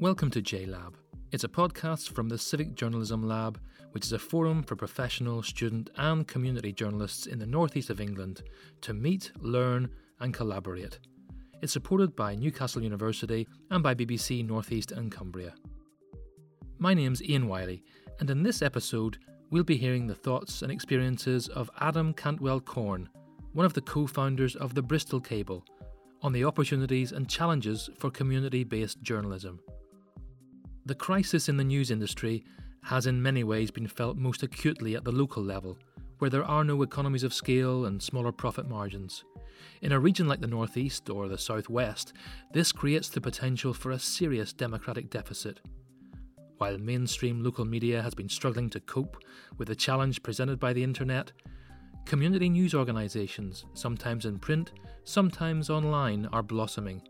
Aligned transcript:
Welcome 0.00 0.30
to 0.30 0.40
JLab. 0.40 0.94
It's 1.32 1.42
a 1.42 1.48
podcast 1.48 2.10
from 2.10 2.28
the 2.28 2.38
Civic 2.38 2.76
Journalism 2.76 3.26
Lab, 3.26 3.58
which 3.90 4.04
is 4.04 4.12
a 4.12 4.18
forum 4.20 4.62
for 4.62 4.76
professional, 4.76 5.42
student, 5.42 5.90
and 5.96 6.24
community 6.24 6.72
journalists 6.72 7.26
in 7.26 7.40
the 7.40 7.46
northeast 7.46 7.90
of 7.90 8.00
England 8.00 8.44
to 8.82 8.94
meet, 8.94 9.32
learn, 9.40 9.90
and 10.20 10.32
collaborate. 10.32 11.00
It's 11.62 11.72
supported 11.72 12.14
by 12.14 12.36
Newcastle 12.36 12.80
University 12.80 13.48
and 13.72 13.82
by 13.82 13.96
BBC 13.96 14.46
Northeast 14.46 14.92
and 14.92 15.10
Cumbria. 15.10 15.52
My 16.78 16.94
name's 16.94 17.20
Ian 17.24 17.48
Wiley, 17.48 17.82
and 18.20 18.30
in 18.30 18.44
this 18.44 18.62
episode, 18.62 19.18
we'll 19.50 19.64
be 19.64 19.76
hearing 19.76 20.06
the 20.06 20.14
thoughts 20.14 20.62
and 20.62 20.70
experiences 20.70 21.48
of 21.48 21.72
Adam 21.80 22.14
Cantwell 22.14 22.60
Corn, 22.60 23.08
one 23.52 23.66
of 23.66 23.74
the 23.74 23.80
co 23.80 24.06
founders 24.06 24.54
of 24.54 24.76
the 24.76 24.82
Bristol 24.82 25.18
Cable, 25.18 25.64
on 26.22 26.32
the 26.32 26.44
opportunities 26.44 27.10
and 27.10 27.28
challenges 27.28 27.90
for 27.98 28.12
community 28.12 28.62
based 28.62 29.02
journalism. 29.02 29.58
The 30.88 30.94
crisis 30.94 31.50
in 31.50 31.58
the 31.58 31.64
news 31.64 31.90
industry 31.90 32.46
has 32.84 33.06
in 33.06 33.22
many 33.22 33.44
ways 33.44 33.70
been 33.70 33.86
felt 33.86 34.16
most 34.16 34.42
acutely 34.42 34.96
at 34.96 35.04
the 35.04 35.12
local 35.12 35.42
level, 35.42 35.76
where 36.16 36.30
there 36.30 36.46
are 36.46 36.64
no 36.64 36.80
economies 36.80 37.24
of 37.24 37.34
scale 37.34 37.84
and 37.84 38.02
smaller 38.02 38.32
profit 38.32 38.66
margins. 38.66 39.22
In 39.82 39.92
a 39.92 40.00
region 40.00 40.26
like 40.26 40.40
the 40.40 40.46
Northeast 40.46 41.10
or 41.10 41.28
the 41.28 41.36
Southwest, 41.36 42.14
this 42.54 42.72
creates 42.72 43.10
the 43.10 43.20
potential 43.20 43.74
for 43.74 43.90
a 43.90 43.98
serious 43.98 44.54
democratic 44.54 45.10
deficit. 45.10 45.60
While 46.56 46.78
mainstream 46.78 47.44
local 47.44 47.66
media 47.66 48.00
has 48.00 48.14
been 48.14 48.30
struggling 48.30 48.70
to 48.70 48.80
cope 48.80 49.18
with 49.58 49.68
the 49.68 49.76
challenge 49.76 50.22
presented 50.22 50.58
by 50.58 50.72
the 50.72 50.84
internet, 50.84 51.32
community 52.06 52.48
news 52.48 52.74
organisations, 52.74 53.66
sometimes 53.74 54.24
in 54.24 54.38
print, 54.38 54.72
sometimes 55.04 55.68
online, 55.68 56.24
are 56.32 56.42
blossoming. 56.42 57.02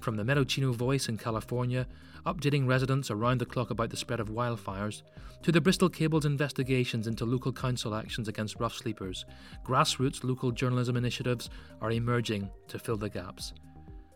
From 0.00 0.16
the 0.16 0.24
Mendocino 0.24 0.72
Voice 0.72 1.08
in 1.08 1.18
California 1.18 1.86
updating 2.26 2.66
residents 2.66 3.10
around 3.10 3.38
the 3.38 3.46
clock 3.46 3.70
about 3.70 3.90
the 3.90 3.96
spread 3.96 4.20
of 4.20 4.30
wildfires, 4.30 5.02
to 5.42 5.52
the 5.52 5.60
Bristol 5.60 5.88
Cable's 5.88 6.24
investigations 6.24 7.06
into 7.06 7.24
local 7.24 7.52
council 7.52 7.94
actions 7.94 8.28
against 8.28 8.58
rough 8.60 8.74
sleepers, 8.74 9.24
grassroots 9.64 10.24
local 10.24 10.50
journalism 10.50 10.96
initiatives 10.96 11.48
are 11.80 11.90
emerging 11.90 12.50
to 12.68 12.78
fill 12.78 12.96
the 12.96 13.08
gaps. 13.08 13.54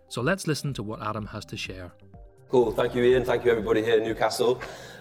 So 0.09 0.21
let's 0.21 0.47
listen 0.47 0.75
to 0.75 0.83
what 0.83 1.03
Adam 1.03 1.27
has 1.27 1.45
to 1.47 1.57
share. 1.57 1.93
Cool, 2.49 2.73
thank 2.73 2.95
you, 2.95 3.03
Ian. 3.03 3.25
Thank 3.25 3.45
you, 3.45 3.51
everybody 3.51 3.83
here 3.83 3.97
in 3.97 4.05
Newcastle. 4.05 4.61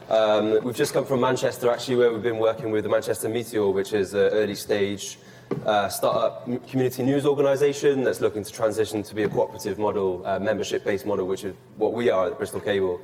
Um, 0.09 0.63
we've 0.63 0.75
just 0.75 0.93
come 0.93 1.05
from 1.05 1.19
Manchester, 1.19 1.69
actually, 1.69 1.97
where 1.97 2.13
we've 2.13 2.23
been 2.23 2.39
working 2.39 2.71
with 2.71 2.83
the 2.83 2.89
Manchester 2.89 3.27
Meteor, 3.27 3.69
which 3.71 3.91
is 3.91 4.13
an 4.13 4.29
early 4.31 4.55
stage 4.55 5.17
uh, 5.65 5.89
startup 5.89 6.45
community 6.69 7.03
news 7.03 7.25
organisation 7.25 8.03
that's 8.03 8.21
looking 8.21 8.43
to 8.43 8.51
transition 8.51 9.03
to 9.03 9.15
be 9.15 9.23
a 9.23 9.29
cooperative 9.29 9.77
model, 9.77 10.25
uh, 10.25 10.39
membership-based 10.39 11.05
model, 11.05 11.27
which 11.27 11.43
is 11.43 11.53
what 11.77 11.93
we 11.93 12.09
are 12.09 12.27
at 12.27 12.37
Bristol 12.37 12.59
Cable. 12.59 12.99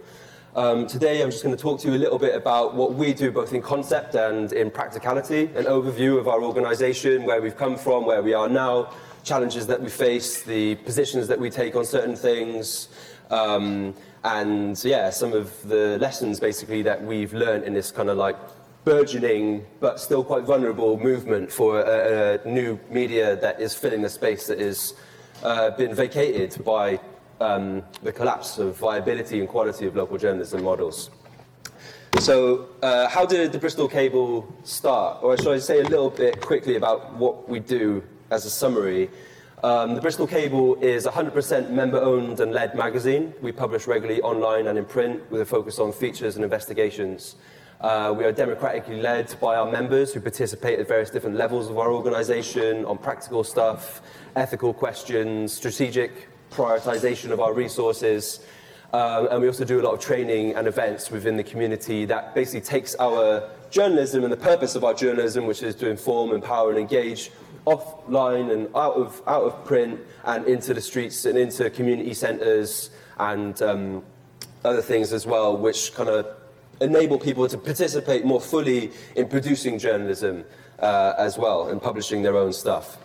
Um, 0.55 0.87
today, 0.87 1.21
I'm 1.21 1.29
just 1.29 1.43
going 1.43 1.55
to 1.55 1.61
talk 1.61 1.79
to 1.81 1.87
you 1.87 1.95
a 1.95 1.99
little 1.99 2.17
bit 2.17 2.33
about 2.35 2.73
what 2.73 2.95
we 2.95 3.13
do, 3.13 3.31
both 3.31 3.53
in 3.53 3.61
concept 3.61 4.15
and 4.15 4.51
in 4.53 4.71
practicality, 4.71 5.43
an 5.55 5.65
overview 5.65 6.19
of 6.19 6.27
our 6.27 6.41
organisation, 6.41 7.25
where 7.25 7.41
we've 7.41 7.57
come 7.57 7.77
from, 7.77 8.05
where 8.05 8.23
we 8.23 8.33
are 8.33 8.49
now, 8.49 8.91
challenges 9.23 9.67
that 9.67 9.81
we 9.81 9.89
face, 9.89 10.41
the 10.41 10.75
positions 10.75 11.27
that 11.27 11.39
we 11.39 11.49
take 11.49 11.75
on 11.75 11.85
certain 11.85 12.15
things, 12.15 12.89
um, 13.29 13.93
and 14.23 14.83
yeah, 14.83 15.09
some 15.09 15.33
of 15.33 15.51
the 15.67 15.97
lessons 15.99 16.39
basically 16.39 16.81
that 16.81 17.03
we've 17.03 17.33
learned 17.33 17.63
in 17.63 17.73
this 17.73 17.91
kind 17.91 18.09
of 18.09 18.17
like 18.17 18.37
burgeoning 18.87 19.65
but 19.81 19.99
still 19.99 20.23
quite 20.23 20.43
vulnerable 20.43 20.97
movement 20.97 21.51
for 21.51 21.81
a, 21.81 22.39
a 22.41 22.47
new 22.47 22.79
media 22.89 23.35
that 23.35 23.59
is 23.59 23.75
filling 23.75 24.01
the 24.01 24.07
space 24.07 24.47
that 24.47 24.61
has 24.61 24.93
uh, 25.43 25.69
been 25.71 25.93
vacated 25.93 26.63
by 26.63 26.97
um, 27.41 27.83
the 28.01 28.13
collapse 28.13 28.57
of 28.59 28.77
viability 28.77 29.41
and 29.41 29.49
quality 29.49 29.85
of 29.87 29.97
local 29.97 30.17
journalism 30.17 30.63
models. 30.63 31.09
So, 32.19 32.69
uh, 32.81 33.09
how 33.09 33.25
did 33.25 33.51
the 33.51 33.59
Bristol 33.59 33.89
Cable 33.89 34.47
start? 34.63 35.21
Or 35.21 35.35
should 35.35 35.53
I 35.53 35.59
say 35.59 35.81
a 35.81 35.83
little 35.83 36.09
bit 36.09 36.39
quickly 36.39 36.77
about 36.77 37.13
what 37.15 37.49
we 37.49 37.59
do 37.59 38.01
as 38.31 38.45
a 38.45 38.49
summary? 38.49 39.09
Um, 39.65 39.95
the 39.95 40.01
Bristol 40.01 40.27
Cable 40.27 40.75
is 40.75 41.05
a 41.05 41.11
100% 41.11 41.71
member 41.71 41.99
owned 41.99 42.39
and 42.39 42.53
led 42.53 42.73
magazine. 42.73 43.33
We 43.41 43.51
publish 43.51 43.85
regularly 43.85 44.21
online 44.21 44.67
and 44.67 44.77
in 44.77 44.85
print 44.85 45.29
with 45.29 45.41
a 45.41 45.45
focus 45.45 45.77
on 45.77 45.91
features 45.91 46.37
and 46.37 46.43
investigations. 46.45 47.35
Uh, 47.79 48.11
we 48.17 48.25
are 48.25 48.31
democratically 48.31 48.99
led 48.99 49.35
by 49.39 49.55
our 49.55 49.71
members 49.71 50.11
who 50.11 50.19
participate 50.19 50.79
at 50.79 50.87
various 50.87 51.11
different 51.11 51.35
levels 51.35 51.69
of 51.69 51.77
our 51.77 51.91
organisation 51.91 52.83
on 52.85 52.97
practical 52.97 53.43
stuff, 53.43 54.01
ethical 54.35 54.73
questions, 54.73 55.53
strategic 55.53 56.27
prioritisation 56.49 57.29
of 57.29 57.39
our 57.39 57.53
resources. 57.53 58.39
Um, 58.93 59.27
and 59.29 59.41
we 59.41 59.47
also 59.47 59.63
do 59.63 59.79
a 59.79 59.83
lot 59.83 59.93
of 59.93 59.99
training 59.99 60.55
and 60.55 60.65
events 60.65 61.11
within 61.11 61.37
the 61.37 61.43
community 61.43 62.05
that 62.05 62.33
basically 62.33 62.61
takes 62.61 62.95
our 62.95 63.47
journalism 63.69 64.23
and 64.23 64.33
the 64.33 64.37
purpose 64.37 64.73
of 64.73 64.83
our 64.83 64.95
journalism, 64.95 65.45
which 65.45 65.61
is 65.61 65.75
to 65.75 65.87
inform, 65.87 66.31
empower, 66.31 66.71
and 66.71 66.79
engage, 66.79 67.29
offline 67.67 68.51
and 68.51 68.69
out 68.75 68.95
of, 68.95 69.21
out 69.27 69.43
of 69.43 69.65
print 69.65 69.99
and 70.23 70.47
into 70.47 70.73
the 70.73 70.81
streets 70.81 71.25
and 71.25 71.37
into 71.37 71.69
community 71.69 72.15
centres 72.15 72.89
and 73.19 73.61
um, 73.61 74.01
other 74.65 74.81
things 74.81 75.13
as 75.13 75.27
well, 75.27 75.55
which 75.55 75.93
kind 75.93 76.09
of 76.09 76.25
enable 76.81 77.17
people 77.17 77.47
to 77.47 77.57
participate 77.57 78.25
more 78.25 78.41
fully 78.41 78.91
in 79.15 79.27
producing 79.27 79.79
journalism 79.79 80.45
uh, 80.79 81.13
as 81.17 81.37
well 81.37 81.69
and 81.69 81.81
publishing 81.81 82.21
their 82.21 82.35
own 82.35 82.53
stuff. 82.53 82.97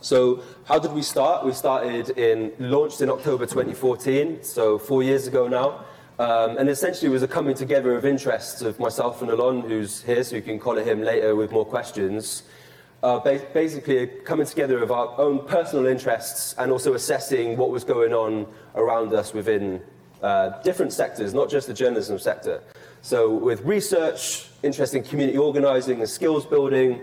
So, 0.00 0.42
how 0.64 0.78
did 0.78 0.92
we 0.92 1.02
start? 1.02 1.44
We 1.44 1.52
started 1.52 2.10
in 2.10 2.52
launched 2.58 3.00
in 3.00 3.08
October 3.08 3.46
2014, 3.46 4.42
so 4.42 4.78
four 4.78 5.02
years 5.02 5.26
ago 5.26 5.48
now. 5.48 5.84
Um, 6.18 6.58
and 6.58 6.68
essentially, 6.68 7.08
it 7.08 7.12
was 7.12 7.22
a 7.22 7.28
coming 7.28 7.54
together 7.54 7.96
of 7.96 8.04
interests 8.04 8.62
of 8.62 8.78
myself 8.78 9.22
and 9.22 9.30
Alon, 9.30 9.62
who's 9.62 10.02
here, 10.02 10.22
so 10.22 10.36
you 10.36 10.42
can 10.42 10.60
call 10.60 10.76
him 10.76 11.02
later 11.02 11.34
with 11.34 11.50
more 11.50 11.64
questions. 11.64 12.44
Uh, 13.02 13.18
ba- 13.18 13.46
basically, 13.52 14.06
coming 14.06 14.46
together 14.46 14.82
of 14.82 14.92
our 14.92 15.18
own 15.18 15.44
personal 15.46 15.86
interests 15.86 16.54
and 16.58 16.70
also 16.70 16.94
assessing 16.94 17.56
what 17.56 17.70
was 17.70 17.82
going 17.82 18.12
on 18.12 18.46
around 18.76 19.12
us 19.12 19.34
within 19.34 19.82
uh, 20.22 20.62
different 20.62 20.92
sectors, 20.92 21.34
not 21.34 21.50
just 21.50 21.66
the 21.66 21.74
journalism 21.74 22.18
sector. 22.18 22.62
So, 23.04 23.28
with 23.28 23.60
research, 23.66 24.46
interest 24.62 24.94
in 24.94 25.02
community 25.02 25.36
organizing 25.36 26.00
and 26.00 26.08
skills 26.08 26.46
building, 26.46 27.02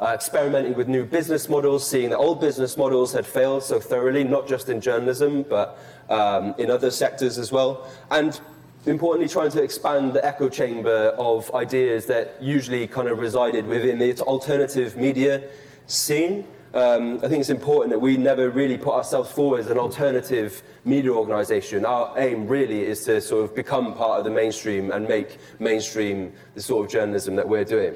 uh, 0.00 0.12
experimenting 0.14 0.76
with 0.76 0.86
new 0.86 1.04
business 1.04 1.48
models, 1.48 1.84
seeing 1.84 2.10
that 2.10 2.18
old 2.18 2.40
business 2.40 2.76
models 2.76 3.12
had 3.12 3.26
failed 3.26 3.64
so 3.64 3.80
thoroughly, 3.80 4.22
not 4.22 4.46
just 4.46 4.68
in 4.68 4.80
journalism, 4.80 5.42
but 5.42 5.76
um, 6.08 6.54
in 6.56 6.70
other 6.70 6.88
sectors 6.88 7.36
as 7.36 7.50
well. 7.50 7.90
And 8.12 8.40
importantly, 8.86 9.28
trying 9.28 9.50
to 9.50 9.60
expand 9.60 10.12
the 10.12 10.24
echo 10.24 10.48
chamber 10.48 11.16
of 11.18 11.52
ideas 11.52 12.06
that 12.06 12.40
usually 12.40 12.86
kind 12.86 13.08
of 13.08 13.18
resided 13.18 13.66
within 13.66 13.98
the 13.98 14.16
alternative 14.20 14.96
media 14.96 15.42
scene 15.88 16.46
um, 16.72 17.16
I 17.16 17.28
think 17.28 17.40
it's 17.40 17.50
important 17.50 17.90
that 17.90 17.98
we 17.98 18.16
never 18.16 18.48
really 18.48 18.78
put 18.78 18.94
ourselves 18.94 19.30
forward 19.32 19.60
as 19.60 19.70
an 19.70 19.78
alternative 19.78 20.62
media 20.84 21.10
organisation. 21.10 21.84
Our 21.84 22.12
aim 22.16 22.46
really 22.46 22.82
is 22.82 23.04
to 23.04 23.20
sort 23.20 23.44
of 23.44 23.56
become 23.56 23.94
part 23.94 24.18
of 24.18 24.24
the 24.24 24.30
mainstream 24.30 24.92
and 24.92 25.08
make 25.08 25.38
mainstream 25.58 26.32
the 26.54 26.62
sort 26.62 26.86
of 26.86 26.92
journalism 26.92 27.34
that 27.36 27.48
we're 27.48 27.64
doing 27.64 27.94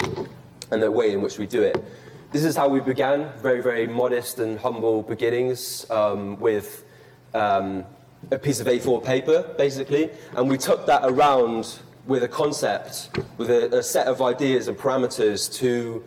and 0.72 0.82
the 0.82 0.90
way 0.90 1.12
in 1.12 1.22
which 1.22 1.38
we 1.38 1.46
do 1.46 1.62
it. 1.62 1.84
This 2.32 2.42
is 2.42 2.56
how 2.56 2.68
we 2.68 2.80
began, 2.80 3.30
very, 3.38 3.62
very 3.62 3.86
modest 3.86 4.40
and 4.40 4.58
humble 4.58 5.02
beginnings 5.02 5.88
um, 5.88 6.36
with 6.40 6.84
um, 7.32 7.84
a 8.32 8.38
piece 8.38 8.58
of 8.58 8.66
A4 8.66 9.04
paper, 9.04 9.54
basically, 9.56 10.10
and 10.36 10.48
we 10.50 10.58
took 10.58 10.84
that 10.86 11.02
around 11.04 11.78
with 12.06 12.24
a 12.24 12.28
concept, 12.28 13.10
with 13.38 13.50
a, 13.50 13.78
a 13.78 13.82
set 13.84 14.08
of 14.08 14.20
ideas 14.20 14.66
and 14.66 14.76
parameters 14.76 15.52
to 15.60 16.02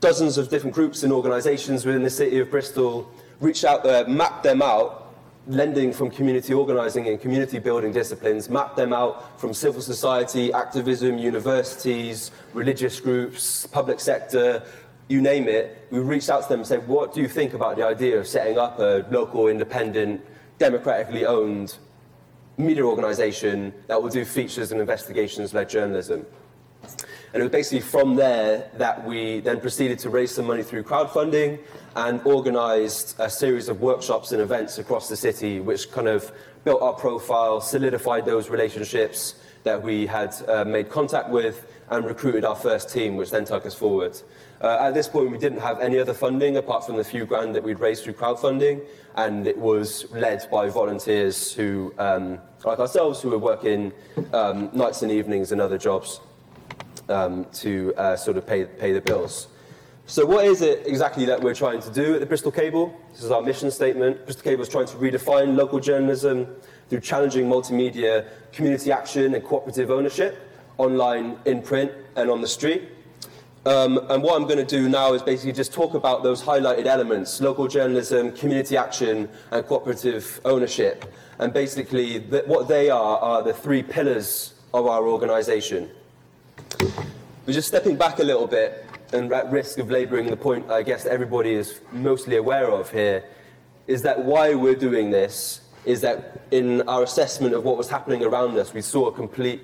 dozens 0.00 0.38
of 0.38 0.48
different 0.48 0.74
groups 0.74 1.02
and 1.02 1.12
organisations 1.12 1.84
within 1.84 2.02
the 2.02 2.10
city 2.10 2.38
of 2.38 2.50
Bristol 2.50 3.10
reached 3.40 3.64
out 3.64 3.82
there, 3.82 4.06
mapped 4.06 4.42
them 4.42 4.62
out, 4.62 5.14
lending 5.46 5.92
from 5.92 6.10
community 6.10 6.52
organising 6.52 7.08
and 7.08 7.20
community 7.20 7.58
building 7.58 7.92
disciplines, 7.92 8.48
mapped 8.50 8.76
them 8.76 8.92
out 8.92 9.40
from 9.40 9.54
civil 9.54 9.80
society, 9.80 10.52
activism, 10.52 11.18
universities, 11.18 12.30
religious 12.52 13.00
groups, 13.00 13.66
public 13.66 13.98
sector, 13.98 14.62
you 15.08 15.22
name 15.22 15.48
it. 15.48 15.86
We 15.90 16.00
reached 16.00 16.28
out 16.28 16.42
to 16.42 16.48
them 16.48 16.60
and 16.60 16.66
said, 16.66 16.86
what 16.86 17.14
do 17.14 17.22
you 17.22 17.28
think 17.28 17.54
about 17.54 17.76
the 17.76 17.86
idea 17.86 18.18
of 18.18 18.26
setting 18.26 18.58
up 18.58 18.78
a 18.78 19.06
local, 19.10 19.48
independent, 19.48 20.20
democratically 20.58 21.24
owned 21.24 21.76
media 22.58 22.82
organisation 22.82 23.72
that 23.86 24.02
will 24.02 24.10
do 24.10 24.24
features 24.24 24.70
and 24.70 24.80
investigations-led 24.80 25.68
journalism? 25.68 26.26
And 27.32 27.42
it 27.42 27.44
was 27.44 27.52
basically 27.52 27.80
from 27.80 28.14
there 28.14 28.70
that 28.78 29.04
we 29.04 29.40
then 29.40 29.60
proceeded 29.60 29.98
to 30.00 30.10
raise 30.10 30.34
some 30.34 30.46
money 30.46 30.62
through 30.62 30.84
crowdfunding 30.84 31.58
and 31.94 32.20
organized 32.24 33.16
a 33.18 33.28
series 33.28 33.68
of 33.68 33.80
workshops 33.80 34.32
and 34.32 34.40
events 34.40 34.78
across 34.78 35.08
the 35.08 35.16
city, 35.16 35.60
which 35.60 35.90
kind 35.90 36.08
of 36.08 36.32
built 36.64 36.80
our 36.80 36.94
profile, 36.94 37.60
solidified 37.60 38.24
those 38.24 38.48
relationships, 38.48 39.34
that 39.64 39.82
we 39.82 40.06
had 40.06 40.34
uh, 40.48 40.64
made 40.64 40.88
contact 40.88 41.28
with 41.28 41.66
and 41.90 42.06
recruited 42.06 42.44
our 42.44 42.54
first 42.54 42.88
team, 42.90 43.16
which 43.16 43.30
then 43.30 43.44
took 43.44 43.66
us 43.66 43.74
forward. 43.74 44.18
Uh, 44.62 44.78
at 44.80 44.94
this 44.94 45.08
point, 45.08 45.30
we 45.30 45.38
didn't 45.38 45.60
have 45.60 45.80
any 45.80 45.98
other 45.98 46.14
funding 46.14 46.56
apart 46.56 46.84
from 46.84 46.96
the 46.96 47.04
few 47.04 47.26
grand 47.26 47.54
that 47.54 47.62
we'd 47.62 47.80
raised 47.80 48.04
through 48.04 48.12
crowdfunding, 48.14 48.80
and 49.16 49.46
it 49.46 49.56
was 49.56 50.10
led 50.12 50.48
by 50.50 50.68
volunteers 50.68 51.52
who, 51.52 51.92
um, 51.98 52.38
like 52.64 52.78
ourselves, 52.78 53.20
who 53.20 53.30
were 53.30 53.38
working 53.38 53.92
um, 54.32 54.70
nights 54.72 55.02
and 55.02 55.12
evenings 55.12 55.52
and 55.52 55.60
other 55.60 55.78
jobs 55.78 56.20
um, 57.08 57.46
to 57.52 57.94
uh, 57.96 58.16
sort 58.16 58.36
of 58.36 58.46
pay, 58.46 58.64
pay 58.64 58.92
the 58.92 59.00
bills. 59.00 59.48
So 60.06 60.24
what 60.24 60.46
is 60.46 60.62
it 60.62 60.86
exactly 60.86 61.26
that 61.26 61.42
we're 61.42 61.54
trying 61.54 61.82
to 61.82 61.90
do 61.90 62.14
at 62.14 62.20
the 62.20 62.26
Bristol 62.26 62.50
Cable? 62.50 62.98
This 63.12 63.24
is 63.24 63.30
our 63.30 63.42
mission 63.42 63.70
statement. 63.70 64.24
Bristol 64.24 64.42
Cable 64.42 64.62
is 64.62 64.68
trying 64.70 64.86
to 64.86 64.96
redefine 64.96 65.54
local 65.54 65.80
journalism 65.80 66.46
through 66.88 67.00
challenging 67.00 67.46
multimedia 67.46 68.26
community 68.50 68.90
action 68.90 69.34
and 69.34 69.44
cooperative 69.44 69.90
ownership, 69.90 70.50
online, 70.78 71.38
in 71.44 71.60
print, 71.60 71.92
and 72.16 72.30
on 72.30 72.40
the 72.40 72.48
street. 72.48 72.88
Um, 73.66 73.98
and 74.08 74.22
what 74.22 74.34
I'm 74.34 74.44
going 74.44 74.64
to 74.64 74.64
do 74.64 74.88
now 74.88 75.12
is 75.12 75.22
basically 75.22 75.52
just 75.52 75.74
talk 75.74 75.92
about 75.92 76.22
those 76.22 76.42
highlighted 76.42 76.86
elements 76.86 77.38
local 77.42 77.68
journalism, 77.68 78.32
community 78.32 78.78
action, 78.78 79.28
and 79.50 79.66
cooperative 79.66 80.40
ownership. 80.46 81.12
And 81.38 81.52
basically, 81.52 82.16
the, 82.16 82.44
what 82.46 82.66
they 82.66 82.88
are 82.88 83.18
are 83.18 83.42
the 83.42 83.52
three 83.52 83.82
pillars 83.82 84.54
of 84.72 84.86
our 84.86 85.06
organisation. 85.06 85.90
We're 86.80 87.54
just 87.54 87.68
stepping 87.68 87.96
back 87.96 88.18
a 88.18 88.22
little 88.24 88.46
bit 88.46 88.84
and 89.12 89.32
at 89.32 89.50
risk 89.50 89.78
of 89.78 89.90
labouring 89.90 90.26
the 90.26 90.36
point 90.36 90.70
I 90.70 90.82
guess 90.82 91.06
everybody 91.06 91.54
is 91.54 91.80
mostly 91.92 92.36
aware 92.36 92.70
of 92.70 92.90
here 92.90 93.24
is 93.86 94.02
that 94.02 94.22
why 94.22 94.54
we're 94.54 94.74
doing 94.74 95.10
this 95.10 95.62
is 95.84 96.02
that 96.02 96.42
in 96.50 96.82
our 96.82 97.02
assessment 97.04 97.54
of 97.54 97.64
what 97.64 97.78
was 97.78 97.88
happening 97.88 98.22
around 98.22 98.58
us, 98.58 98.74
we 98.74 98.82
saw 98.82 99.06
a 99.06 99.12
complete 99.12 99.62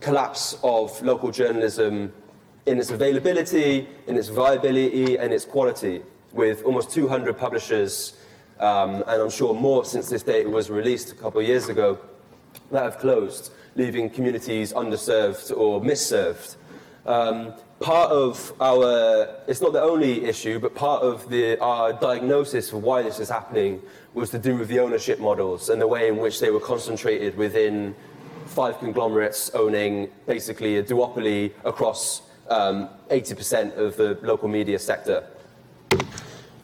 collapse 0.00 0.58
of 0.62 1.00
local 1.02 1.30
journalism 1.30 2.12
in 2.64 2.78
its 2.78 2.90
availability, 2.90 3.86
in 4.06 4.16
its 4.16 4.28
viability, 4.28 5.18
and 5.18 5.32
its 5.32 5.44
quality, 5.44 6.02
with 6.32 6.64
almost 6.64 6.90
200 6.90 7.36
publishers, 7.36 8.14
um, 8.60 9.04
and 9.06 9.22
I'm 9.22 9.30
sure 9.30 9.52
more 9.52 9.84
since 9.84 10.08
this 10.08 10.22
data 10.22 10.48
was 10.48 10.70
released 10.70 11.12
a 11.12 11.14
couple 11.14 11.40
of 11.40 11.46
years 11.46 11.68
ago, 11.68 11.98
that 12.70 12.82
have 12.82 12.98
closed, 12.98 13.52
leaving 13.74 14.10
communities 14.10 14.72
underserved 14.72 15.56
or 15.56 15.80
misserved. 15.80 16.56
Um, 17.06 17.54
part 17.80 18.10
of 18.10 18.52
our, 18.60 19.36
it's 19.46 19.60
not 19.60 19.72
the 19.72 19.80
only 19.82 20.24
issue, 20.24 20.58
but 20.58 20.74
part 20.74 21.02
of 21.02 21.28
the, 21.30 21.58
our 21.60 21.92
diagnosis 21.92 22.72
of 22.72 22.82
why 22.82 23.02
this 23.02 23.20
is 23.20 23.28
happening 23.28 23.80
was 24.14 24.30
to 24.30 24.38
do 24.38 24.56
with 24.56 24.68
the 24.68 24.80
ownership 24.80 25.20
models 25.20 25.70
and 25.70 25.80
the 25.80 25.86
way 25.86 26.08
in 26.08 26.16
which 26.16 26.40
they 26.40 26.50
were 26.50 26.60
concentrated 26.60 27.36
within 27.36 27.94
five 28.46 28.78
conglomerates 28.78 29.50
owning 29.54 30.08
basically 30.26 30.78
a 30.78 30.82
duopoly 30.82 31.52
across 31.64 32.22
um, 32.50 32.88
80% 33.10 33.76
of 33.76 33.96
the 33.96 34.18
local 34.22 34.48
media 34.48 34.78
sector. 34.78 35.24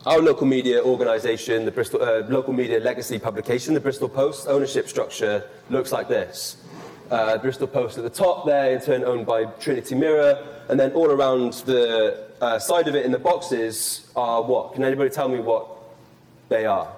Our 0.07 0.21
local 0.21 0.47
media 0.47 0.85
organisation, 0.85 1.65
the 1.65 1.71
Bristol, 1.71 2.03
uh, 2.03 2.25
local 2.29 2.53
media 2.53 2.79
legacy 2.79 3.19
publication, 3.19 3.73
the 3.73 3.81
Bristol 3.81 4.07
Post, 4.07 4.49
ownership 4.49 4.87
structure 4.87 5.49
looks 5.71 5.93
like 5.93 6.09
this. 6.09 6.59
Uh, 7.11 7.39
Bristol 7.39 7.67
Post 7.67 7.97
at 7.97 8.05
the 8.05 8.11
top 8.11 8.45
there, 8.45 8.75
in 8.75 8.83
turn 8.83 9.03
owned 9.03 9.25
by 9.25 9.47
Trinity 9.47 9.95
Mirror, 9.95 10.47
and 10.69 10.79
then 10.79 10.93
all 10.93 11.11
around 11.11 11.55
the 11.65 12.29
uh, 12.43 12.59
side 12.59 12.87
of 12.87 12.95
it 12.95 13.07
in 13.07 13.13
the 13.13 13.19
boxes 13.19 14.11
are 14.15 14.43
what? 14.43 14.75
Can 14.75 14.85
anybody 14.85 15.09
tell 15.09 15.27
me 15.31 15.39
what 15.39 15.67
they 16.51 16.67
are? 16.67 16.95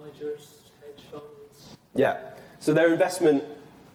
Managers, 0.00 0.70
hedge 0.80 1.04
funds. 1.12 1.76
Yeah. 1.94 2.16
So 2.60 2.72
they're 2.72 2.94
investment 2.94 3.44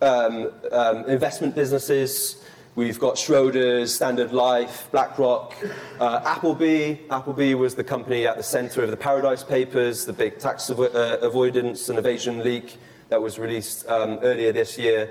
um, 0.02 0.52
um, 0.72 1.06
investment 1.06 1.56
businesses. 1.56 2.46
We've 2.76 3.00
got 3.00 3.16
Schroders, 3.16 3.88
Standard 3.88 4.34
Life, 4.34 4.90
BlackRock, 4.92 5.54
uh, 5.98 6.22
Appleby. 6.26 6.98
Appleby 7.10 7.54
was 7.54 7.74
the 7.74 7.86
company 7.86 8.28
at 8.28 8.36
the 8.36 8.44
center 8.44 8.84
of 8.84 8.92
the 8.92 8.98
Paradise 8.98 9.46
Papers, 9.46 10.04
the 10.04 10.12
big 10.12 10.40
tax 10.40 10.64
avo- 10.64 10.94
uh, 10.94 11.20
avoidance 11.26 11.88
and 11.88 11.98
evasion 11.98 12.44
leak 12.44 12.76
that 13.08 13.22
was 13.22 13.40
released 13.40 13.88
um, 13.88 14.20
earlier 14.24 14.52
this 14.52 14.78
year. 14.78 15.10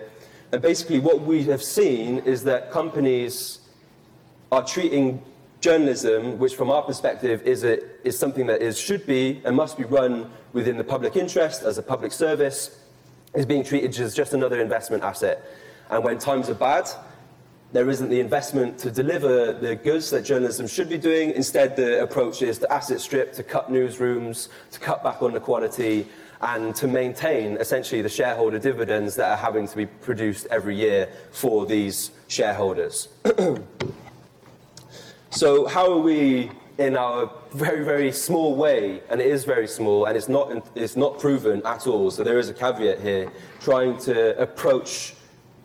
And 0.53 0.61
basically, 0.61 0.99
what 0.99 1.23
we 1.23 1.45
have 1.45 1.63
seen 1.63 2.19
is 2.19 2.45
that 2.45 2.71
companies 2.71 3.61
are 4.53 4.63
treating 4.63 5.23
journalism, 5.63 6.39
which 6.39 6.57
from 6.57 6.71
our 6.71 6.83
perspective 6.83 7.41
is, 7.47 7.65
a, 7.65 7.79
is 8.07 8.19
something 8.19 8.45
that 8.45 8.61
is, 8.61 8.79
should 8.79 9.07
be 9.07 9.41
and 9.47 9.57
must 9.57 9.79
be 9.79 9.85
run 9.85 10.31
within 10.53 10.77
the 10.77 10.85
public 10.85 11.17
interest 11.17 11.63
as 11.63 11.79
a 11.79 11.83
public 11.83 12.13
service, 12.13 12.79
is 13.35 13.47
being 13.47 13.65
treated 13.65 13.99
as 13.99 14.15
just 14.15 14.35
another 14.35 14.61
investment 14.61 15.03
asset. 15.03 15.43
And 15.89 16.05
when 16.05 16.19
times 16.19 16.51
are 16.51 16.55
bad, 16.55 16.91
there 17.75 17.91
isn't 17.91 18.09
the 18.09 18.21
investment 18.21 18.79
to 18.79 18.88
deliver 18.88 19.53
the 19.53 19.75
goods 19.75 20.09
that 20.11 20.25
journalism 20.25 20.65
should 20.65 20.88
be 20.88 20.97
doing. 20.97 21.32
Instead, 21.32 21.75
the 21.75 22.00
approach 22.05 22.41
is 22.41 22.56
to 22.56 22.73
asset 22.73 23.00
strip, 23.00 23.32
to 23.32 23.43
cut 23.43 23.69
newsrooms, 23.69 24.49
to 24.71 24.79
cut 24.79 25.03
back 25.03 25.21
on 25.23 25.32
the 25.32 25.41
quality, 25.41 26.06
and 26.41 26.73
to 26.76 26.87
maintain 26.87 27.56
essentially 27.56 28.00
the 28.00 28.09
shareholder 28.09 28.61
dividends 28.61 29.17
that 29.17 29.29
are 29.29 29.37
having 29.37 29.67
to 29.67 29.76
be 29.76 29.87
produced 29.87 30.47
every 30.53 30.76
year 30.76 31.09
for 31.32 31.67
these 31.67 32.12
shareholders. 32.29 33.09
so, 35.31 35.67
how 35.67 35.91
are 35.91 35.99
we, 35.99 36.53
in 36.79 36.97
our 36.97 37.29
very, 37.55 37.85
very 37.85 38.12
small 38.12 38.55
way, 38.55 39.03
and 39.11 39.20
it 39.20 39.27
is 39.27 39.44
very 39.44 39.67
small, 39.67 40.05
and 40.05 40.17
it's 40.17 40.29
not, 40.29 40.65
it's 40.77 40.94
not 40.94 41.19
proven 41.19 41.61
at 41.65 41.88
all, 41.88 42.12
so 42.12 42.23
there 42.23 42.38
is 42.38 42.49
a 42.49 42.55
caveat 42.55 43.00
here, 43.00 43.32
trying 43.59 43.99
to 43.99 44.41
approach 44.41 45.15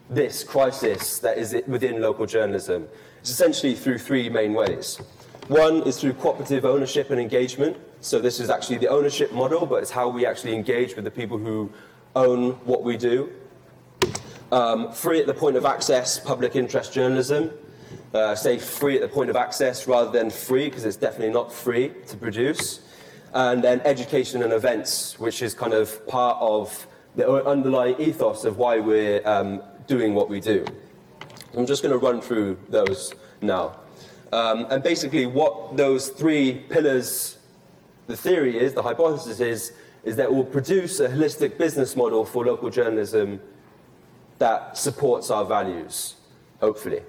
this 0.09 0.44
crisis 0.44 1.19
that 1.19 1.38
is 1.38 1.56
within 1.67 2.01
local 2.01 2.25
journalism? 2.25 2.88
It's 3.21 3.29
essentially 3.31 3.75
through 3.75 4.00
three 4.00 4.29
main 4.29 4.53
ways. 4.53 4.97
One 5.47 5.83
is 5.83 6.00
through 6.00 6.13
cooperative 6.13 6.65
ownership 6.65 7.09
and 7.09 7.19
engagement. 7.19 7.77
So 8.01 8.19
this 8.19 8.39
is 8.39 8.50
actually 8.50 8.77
the 8.77 8.88
ownership 8.88 9.31
model, 9.31 9.65
but 9.65 9.81
it's 9.81 9.91
how 9.91 10.07
we 10.07 10.25
actually 10.25 10.53
engage 10.53 10.95
with 10.95 11.06
the 11.06 11.11
people 11.11 11.38
who 11.38 11.71
own 12.15 12.51
what 12.65 12.83
we 12.83 12.97
do. 12.97 13.31
Um, 14.51 14.91
free 14.91 15.19
at 15.19 15.27
the 15.27 15.33
point 15.33 15.57
of 15.57 15.65
access, 15.65 16.19
public 16.19 16.55
interest 16.55 16.94
journalism. 16.94 17.51
Uh, 18.13 18.33
say 18.33 18.57
free 18.57 18.95
at 18.95 19.01
the 19.01 19.07
point 19.07 19.29
of 19.29 19.35
access 19.35 19.88
rather 19.88 20.12
than 20.12 20.29
free, 20.29 20.65
because 20.65 20.85
it's 20.85 20.97
definitely 20.97 21.33
not 21.33 21.51
free 21.51 21.94
to 22.07 22.17
produce. 22.17 22.81
And 23.33 23.63
then 23.63 23.81
education 23.85 24.41
and 24.41 24.53
events, 24.53 25.19
which 25.19 25.44
is 25.44 25.53
kind 25.53 25.73
of 25.73 26.07
part 26.07 26.38
of 26.41 26.88
the 27.15 27.27
underlying 27.45 28.00
ethos 28.00 28.45
of 28.45 28.57
why 28.57 28.79
we're 28.79 29.27
um, 29.27 29.62
doing 29.89 30.13
what 30.13 30.30
we 30.30 30.39
do. 30.39 30.63
I'm 31.57 31.65
just 31.65 31.81
going 31.81 31.91
to 31.91 31.97
run 31.97 32.21
through 32.21 32.57
those 32.69 33.13
now. 33.41 33.75
Um, 34.31 34.68
and 34.69 34.83
basically, 34.83 35.25
what 35.25 35.75
those 35.75 36.10
three 36.10 36.63
pillars, 36.69 37.39
the 38.05 38.15
theory 38.15 38.58
is, 38.58 38.74
the 38.75 38.84
hypothesis 38.84 39.39
is, 39.39 39.74
is 40.03 40.15
that 40.17 40.25
it 40.25 40.34
will 40.34 40.46
produce 40.46 41.00
a 41.00 41.10
holistic 41.10 41.58
business 41.58 41.96
model 41.96 42.24
for 42.24 42.46
local 42.46 42.69
journalism 42.69 43.41
that 44.38 44.77
supports 44.77 45.31
our 45.31 45.43
values, 45.43 46.15
hopefully. 46.62 47.01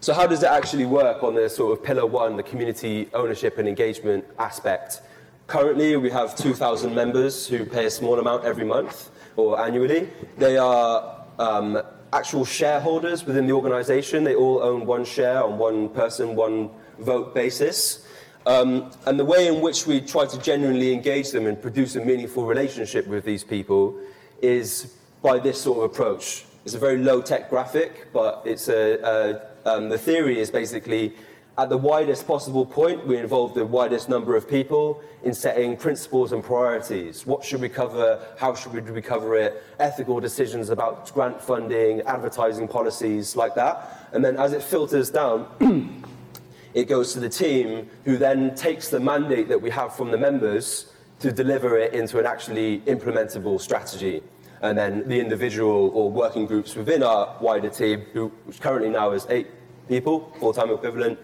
So, 0.00 0.14
how 0.14 0.28
does 0.28 0.44
it 0.44 0.50
actually 0.50 0.86
work 0.86 1.24
on 1.24 1.34
the 1.34 1.50
sort 1.50 1.76
of 1.76 1.84
pillar 1.84 2.06
one, 2.06 2.36
the 2.36 2.44
community 2.44 3.08
ownership 3.12 3.58
and 3.58 3.66
engagement 3.66 4.24
aspect? 4.38 5.02
Currently, 5.48 5.96
we 5.96 6.10
have 6.10 6.36
2,000 6.36 6.94
members 6.94 7.48
who 7.48 7.66
pay 7.66 7.86
a 7.86 7.90
small 7.90 8.20
amount 8.20 8.44
every 8.44 8.64
month 8.64 9.10
or 9.36 9.60
annually. 9.60 10.08
They 10.38 10.56
are 10.56 11.23
um, 11.38 11.82
actual 12.12 12.44
shareholders 12.44 13.24
within 13.24 13.46
the 13.46 13.52
organization. 13.52 14.24
They 14.24 14.34
all 14.34 14.62
own 14.62 14.86
one 14.86 15.04
share 15.04 15.42
on 15.42 15.58
one 15.58 15.88
person, 15.88 16.36
one 16.36 16.70
vote 16.98 17.34
basis. 17.34 18.06
Um, 18.46 18.90
and 19.06 19.18
the 19.18 19.24
way 19.24 19.46
in 19.48 19.60
which 19.60 19.86
we 19.86 20.00
try 20.00 20.26
to 20.26 20.38
genuinely 20.40 20.92
engage 20.92 21.30
them 21.30 21.46
and 21.46 21.60
produce 21.60 21.96
a 21.96 22.04
meaningful 22.04 22.46
relationship 22.46 23.06
with 23.06 23.24
these 23.24 23.42
people 23.42 23.98
is 24.42 24.94
by 25.22 25.38
this 25.38 25.60
sort 25.60 25.78
of 25.78 25.84
approach. 25.84 26.44
It's 26.64 26.74
a 26.74 26.78
very 26.78 26.98
low 26.98 27.22
tech 27.22 27.48
graphic, 27.48 28.12
but 28.12 28.42
it's 28.44 28.68
a, 28.68 29.00
a 29.02 29.68
um, 29.68 29.88
the 29.88 29.98
theory 29.98 30.38
is 30.38 30.50
basically 30.50 31.14
at 31.56 31.68
the 31.68 31.76
widest 31.76 32.26
possible 32.26 32.66
point, 32.66 33.06
we 33.06 33.16
involve 33.16 33.54
the 33.54 33.64
widest 33.64 34.08
number 34.08 34.34
of 34.34 34.48
people 34.48 35.00
in 35.22 35.32
setting 35.32 35.76
principles 35.76 36.32
and 36.32 36.42
priorities. 36.42 37.24
What 37.26 37.44
should 37.44 37.60
we 37.60 37.68
cover? 37.68 38.20
How 38.36 38.54
should 38.54 38.72
we 38.72 39.00
cover 39.00 39.36
it? 39.36 39.62
Ethical 39.78 40.18
decisions 40.18 40.70
about 40.70 41.12
grant 41.14 41.40
funding, 41.40 42.00
advertising 42.02 42.66
policies, 42.66 43.36
like 43.36 43.54
that. 43.54 44.08
And 44.12 44.24
then 44.24 44.36
as 44.36 44.52
it 44.52 44.64
filters 44.64 45.10
down, 45.10 46.02
it 46.74 46.88
goes 46.88 47.12
to 47.12 47.20
the 47.20 47.28
team 47.28 47.88
who 48.04 48.16
then 48.16 48.56
takes 48.56 48.88
the 48.88 48.98
mandate 48.98 49.48
that 49.48 49.62
we 49.62 49.70
have 49.70 49.94
from 49.94 50.10
the 50.10 50.18
members 50.18 50.92
to 51.20 51.30
deliver 51.30 51.78
it 51.78 51.94
into 51.94 52.18
an 52.18 52.26
actually 52.26 52.80
implementable 52.80 53.60
strategy. 53.60 54.24
And 54.60 54.76
then 54.76 55.08
the 55.08 55.20
individual 55.20 55.90
or 55.94 56.10
working 56.10 56.46
groups 56.46 56.74
within 56.74 57.04
our 57.04 57.36
wider 57.40 57.70
team, 57.70 58.00
who 58.12 58.32
currently 58.60 58.90
now 58.90 59.12
is 59.12 59.24
eight 59.30 59.46
people, 59.88 60.32
full-time 60.40 60.70
equivalent, 60.70 61.18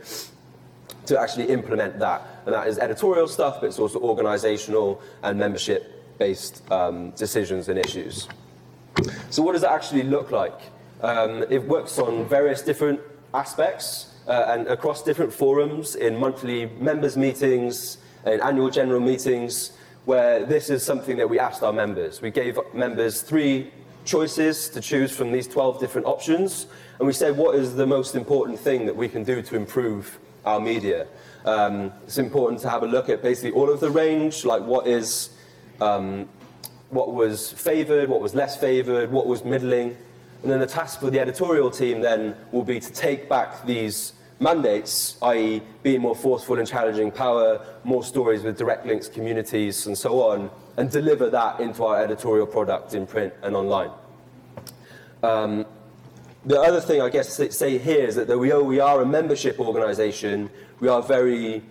to 1.06 1.18
actually 1.18 1.48
implement 1.48 1.98
that. 1.98 2.22
And 2.46 2.54
that 2.54 2.66
is 2.66 2.78
editorial 2.78 3.28
stuff, 3.28 3.60
but 3.60 3.66
it's 3.66 3.78
also 3.78 3.98
organizational 4.00 5.00
and 5.22 5.38
membership-based 5.38 6.70
um, 6.70 7.10
decisions 7.10 7.68
and 7.68 7.78
issues. 7.78 8.28
So 9.30 9.42
what 9.42 9.52
does 9.52 9.62
that 9.62 9.72
actually 9.72 10.02
look 10.02 10.30
like? 10.30 10.58
Um, 11.02 11.44
it 11.48 11.66
works 11.66 11.98
on 11.98 12.26
various 12.28 12.62
different 12.62 13.00
aspects 13.32 14.14
uh, 14.26 14.46
and 14.48 14.66
across 14.68 15.02
different 15.02 15.32
forums 15.32 15.94
in 15.94 16.18
monthly 16.18 16.66
members 16.78 17.16
meetings, 17.16 17.98
in 18.26 18.40
annual 18.40 18.70
general 18.70 19.00
meetings, 19.00 19.72
where 20.04 20.44
this 20.44 20.70
is 20.70 20.84
something 20.84 21.16
that 21.16 21.28
we 21.28 21.38
asked 21.38 21.62
our 21.62 21.72
members. 21.72 22.20
We 22.20 22.30
gave 22.30 22.58
members 22.74 23.22
three 23.22 23.72
choices 24.04 24.68
to 24.70 24.80
choose 24.80 25.10
from 25.10 25.32
these 25.32 25.46
12 25.46 25.78
different 25.78 26.06
options, 26.06 26.66
and 27.00 27.06
we 27.06 27.14
said, 27.14 27.34
what 27.34 27.54
is 27.54 27.74
the 27.74 27.86
most 27.86 28.14
important 28.14 28.60
thing 28.60 28.84
that 28.84 28.94
we 28.94 29.08
can 29.08 29.24
do 29.24 29.40
to 29.40 29.56
improve 29.56 30.18
our 30.44 30.60
media? 30.60 31.06
Um, 31.46 31.94
it's 32.04 32.18
important 32.18 32.60
to 32.60 32.68
have 32.68 32.82
a 32.82 32.86
look 32.86 33.08
at 33.08 33.22
basically 33.22 33.52
all 33.52 33.70
of 33.70 33.80
the 33.80 33.90
range, 33.90 34.44
like 34.44 34.62
what 34.62 34.86
is, 34.86 35.30
um, 35.80 36.28
what 36.90 37.14
was 37.14 37.52
favoured, 37.52 38.10
what 38.10 38.20
was 38.20 38.34
less 38.34 38.58
favoured, 38.58 39.10
what 39.10 39.26
was 39.26 39.46
middling, 39.46 39.96
and 40.42 40.52
then 40.52 40.60
the 40.60 40.66
task 40.66 41.00
for 41.00 41.08
the 41.08 41.18
editorial 41.18 41.70
team 41.70 42.02
then 42.02 42.36
will 42.52 42.64
be 42.64 42.78
to 42.78 42.92
take 42.92 43.30
back 43.30 43.64
these 43.64 44.12
mandates, 44.38 45.16
i.e., 45.22 45.62
being 45.82 46.02
more 46.02 46.14
forceful 46.14 46.58
and 46.58 46.68
challenging 46.68 47.10
power, 47.10 47.64
more 47.82 48.04
stories 48.04 48.42
with 48.42 48.58
direct 48.58 48.84
links, 48.84 49.08
communities, 49.08 49.86
and 49.86 49.96
so 49.96 50.20
on, 50.20 50.50
and 50.76 50.90
deliver 50.90 51.30
that 51.30 51.60
into 51.60 51.82
our 51.82 52.02
editorial 52.02 52.46
product 52.46 52.92
in 52.92 53.06
print 53.06 53.32
and 53.42 53.56
online. 53.56 53.90
Um, 55.22 55.64
the 56.44 56.60
other 56.60 56.80
thing 56.80 57.02
I 57.02 57.10
guess 57.10 57.36
to 57.36 57.52
say 57.52 57.78
here 57.78 58.06
is 58.06 58.14
that 58.14 58.28
we, 58.28 58.52
we 58.52 58.80
are 58.80 59.02
a 59.02 59.06
membership 59.06 59.60
organisation, 59.60 60.50
we 60.80 60.88
are 60.88 61.02
very 61.02 61.62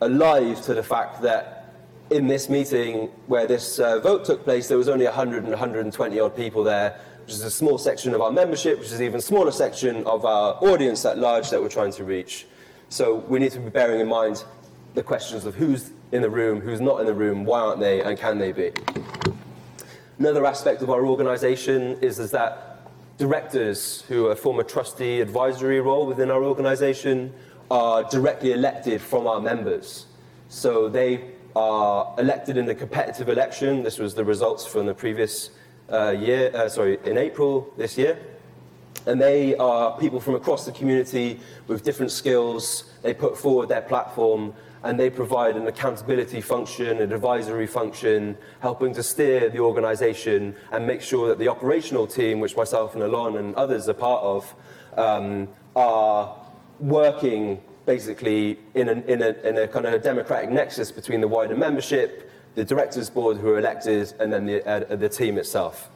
alive 0.00 0.60
to 0.62 0.74
the 0.74 0.82
fact 0.82 1.22
that 1.22 1.74
in 2.10 2.26
this 2.26 2.48
meeting 2.48 3.08
where 3.26 3.46
this 3.46 3.78
uh, 3.78 4.00
vote 4.00 4.24
took 4.24 4.44
place, 4.44 4.68
there 4.68 4.78
was 4.78 4.88
only 4.88 5.04
100 5.04 5.44
and 5.44 5.50
120 5.50 6.20
odd 6.20 6.36
people 6.36 6.62
there, 6.62 6.98
which 7.24 7.32
is 7.32 7.42
a 7.42 7.50
small 7.50 7.78
section 7.78 8.14
of 8.14 8.20
our 8.20 8.30
membership, 8.30 8.78
which 8.78 8.88
is 8.88 9.00
an 9.00 9.06
even 9.06 9.20
smaller 9.20 9.50
section 9.50 10.06
of 10.06 10.24
our 10.24 10.54
audience 10.62 11.04
at 11.04 11.18
large 11.18 11.50
that 11.50 11.60
we're 11.60 11.68
trying 11.68 11.92
to 11.92 12.04
reach. 12.04 12.46
So 12.90 13.16
we 13.16 13.38
need 13.38 13.52
to 13.52 13.60
be 13.60 13.70
bearing 13.70 14.00
in 14.00 14.08
mind 14.08 14.44
the 14.94 15.02
questions 15.02 15.44
of 15.44 15.54
who's 15.54 15.90
in 16.12 16.22
the 16.22 16.30
room, 16.30 16.60
who's 16.60 16.80
not 16.80 17.00
in 17.00 17.06
the 17.06 17.14
room, 17.14 17.44
why 17.44 17.60
aren't 17.60 17.80
they, 17.80 18.02
and 18.02 18.18
can 18.18 18.38
they 18.38 18.52
be. 18.52 18.72
Another 20.18 20.46
aspect 20.46 20.82
of 20.82 20.90
our 20.90 21.06
organisation 21.06 21.98
is, 22.02 22.18
is 22.18 22.30
that 22.30 22.67
directors 23.18 24.02
who 24.02 24.32
form 24.36 24.60
a 24.60 24.64
trustee 24.64 25.20
advisory 25.20 25.80
role 25.80 26.06
within 26.06 26.30
our 26.30 26.44
organisation 26.44 27.34
are 27.70 28.04
directly 28.04 28.52
elected 28.52 29.02
from 29.02 29.26
our 29.26 29.40
members. 29.40 30.06
So 30.48 30.88
they 30.88 31.32
are 31.54 32.14
elected 32.18 32.56
in 32.56 32.64
the 32.64 32.74
competitive 32.74 33.28
election. 33.28 33.82
This 33.82 33.98
was 33.98 34.14
the 34.14 34.24
results 34.24 34.64
from 34.64 34.86
the 34.86 34.94
previous 34.94 35.50
uh, 35.92 36.10
year, 36.10 36.50
uh, 36.54 36.68
sorry, 36.68 36.98
in 37.04 37.18
April 37.18 37.72
this 37.76 37.98
year. 37.98 38.18
And 39.06 39.20
they 39.20 39.56
are 39.56 39.98
people 39.98 40.20
from 40.20 40.36
across 40.36 40.64
the 40.64 40.72
community 40.72 41.40
with 41.66 41.82
different 41.82 42.12
skills. 42.12 42.84
They 43.02 43.14
put 43.14 43.36
forward 43.36 43.68
their 43.68 43.82
platform 43.82 44.54
and 44.84 44.98
they 44.98 45.10
provide 45.10 45.56
an 45.56 45.66
accountability 45.66 46.40
function, 46.40 47.00
an 47.00 47.12
advisory 47.12 47.66
function, 47.66 48.36
helping 48.60 48.94
to 48.94 49.02
steer 49.02 49.48
the 49.48 49.58
organization 49.58 50.54
and 50.72 50.86
make 50.86 51.02
sure 51.02 51.28
that 51.28 51.38
the 51.38 51.48
operational 51.48 52.06
team, 52.06 52.40
which 52.40 52.56
myself 52.56 52.94
and 52.94 53.02
Alon 53.02 53.36
and 53.36 53.54
others 53.56 53.88
are 53.88 53.94
part 53.94 54.22
of, 54.22 54.54
um, 54.96 55.48
are 55.74 56.36
working 56.80 57.60
basically 57.86 58.58
in 58.74 58.88
a, 58.88 58.92
in, 58.92 59.22
a, 59.22 59.28
in 59.48 59.58
a 59.58 59.68
kind 59.68 59.86
of 59.86 60.02
democratic 60.02 60.50
nexus 60.50 60.92
between 60.92 61.20
the 61.20 61.28
wider 61.28 61.56
membership 61.56 62.28
the 62.58 62.64
directors 62.64 63.08
board 63.08 63.36
who 63.36 63.50
are 63.50 63.58
elected, 63.58 64.12
and 64.18 64.32
then 64.32 64.44
the, 64.44 64.66
uh, 64.68 64.96
the 64.96 65.08
team 65.08 65.38
itself. 65.38 65.90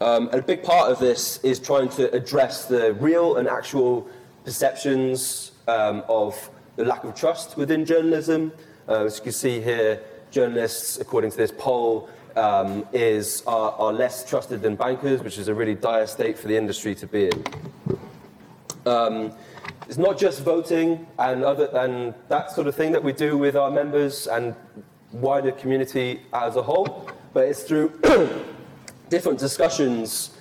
Um, 0.00 0.28
a 0.32 0.40
big 0.40 0.62
part 0.62 0.92
of 0.92 1.00
this 1.00 1.38
is 1.42 1.58
trying 1.58 1.88
to 1.90 2.08
address 2.12 2.66
the 2.66 2.94
real 2.94 3.36
and 3.36 3.48
actual 3.48 4.08
perceptions 4.44 5.50
um, 5.66 6.04
of 6.08 6.50
the 6.76 6.84
lack 6.84 7.04
of 7.04 7.14
trust 7.14 7.56
within 7.56 7.84
journalism. 7.84 8.52
Uh, 8.88 9.04
as 9.04 9.18
you 9.18 9.24
can 9.24 9.32
see 9.32 9.60
here, 9.60 10.02
journalists, 10.30 10.98
according 10.98 11.30
to 11.30 11.36
this 11.36 11.52
poll, 11.56 12.08
um, 12.36 12.86
is, 12.92 13.42
are, 13.46 13.72
are, 13.72 13.92
less 13.92 14.28
trusted 14.28 14.60
than 14.60 14.74
bankers, 14.74 15.22
which 15.22 15.38
is 15.38 15.48
a 15.48 15.54
really 15.54 15.74
dire 15.74 16.06
state 16.06 16.36
for 16.36 16.48
the 16.48 16.56
industry 16.56 16.94
to 16.96 17.06
be 17.06 17.26
in. 17.26 17.44
Um, 18.86 19.32
it's 19.88 19.98
not 19.98 20.18
just 20.18 20.42
voting 20.42 21.06
and, 21.18 21.44
other, 21.44 21.66
and 21.74 22.14
that 22.28 22.50
sort 22.50 22.66
of 22.66 22.74
thing 22.74 22.90
that 22.92 23.02
we 23.02 23.12
do 23.12 23.38
with 23.38 23.54
our 23.54 23.70
members 23.70 24.26
and 24.26 24.54
wider 25.12 25.52
community 25.52 26.22
as 26.32 26.56
a 26.56 26.62
whole, 26.62 27.08
but 27.32 27.46
it's 27.46 27.62
through 27.62 27.92
different 29.10 29.38
discussions 29.38 30.36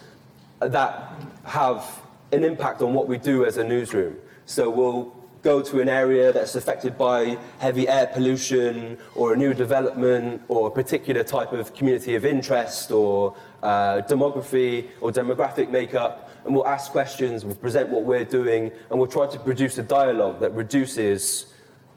that 0.59 1.13
have 1.43 2.01
an 2.31 2.43
impact 2.43 2.81
on 2.81 2.93
what 2.93 3.07
we 3.07 3.17
do 3.17 3.45
as 3.45 3.57
a 3.57 3.63
newsroom. 3.63 4.15
So 4.45 4.69
we'll 4.69 5.22
go 5.43 5.61
to 5.61 5.81
an 5.81 5.89
area 5.89 6.31
that's 6.31 6.55
affected 6.55 6.97
by 6.97 7.37
heavy 7.59 7.87
air 7.87 8.07
pollution 8.07 8.97
or 9.13 9.33
a 9.33 9.37
new 9.37 9.53
development 9.53 10.41
or 10.47 10.69
a 10.69 10.71
particular 10.71 11.21
type 11.21 11.51
of 11.51 11.75
community 11.75 12.15
of 12.15 12.25
interest 12.25 12.91
or 12.91 13.35
uh, 13.61 14.01
demography 14.07 14.87
or 15.01 15.11
demographic 15.11 15.69
makeup 15.69 16.29
and 16.45 16.55
we'll 16.55 16.67
ask 16.67 16.91
questions, 16.91 17.45
we'll 17.45 17.55
present 17.55 17.89
what 17.89 18.03
we're 18.03 18.25
doing 18.25 18.71
and 18.89 18.97
we'll 18.97 19.07
try 19.07 19.27
to 19.27 19.39
produce 19.39 19.77
a 19.77 19.83
dialogue 19.83 20.39
that 20.39 20.51
reduces 20.53 21.47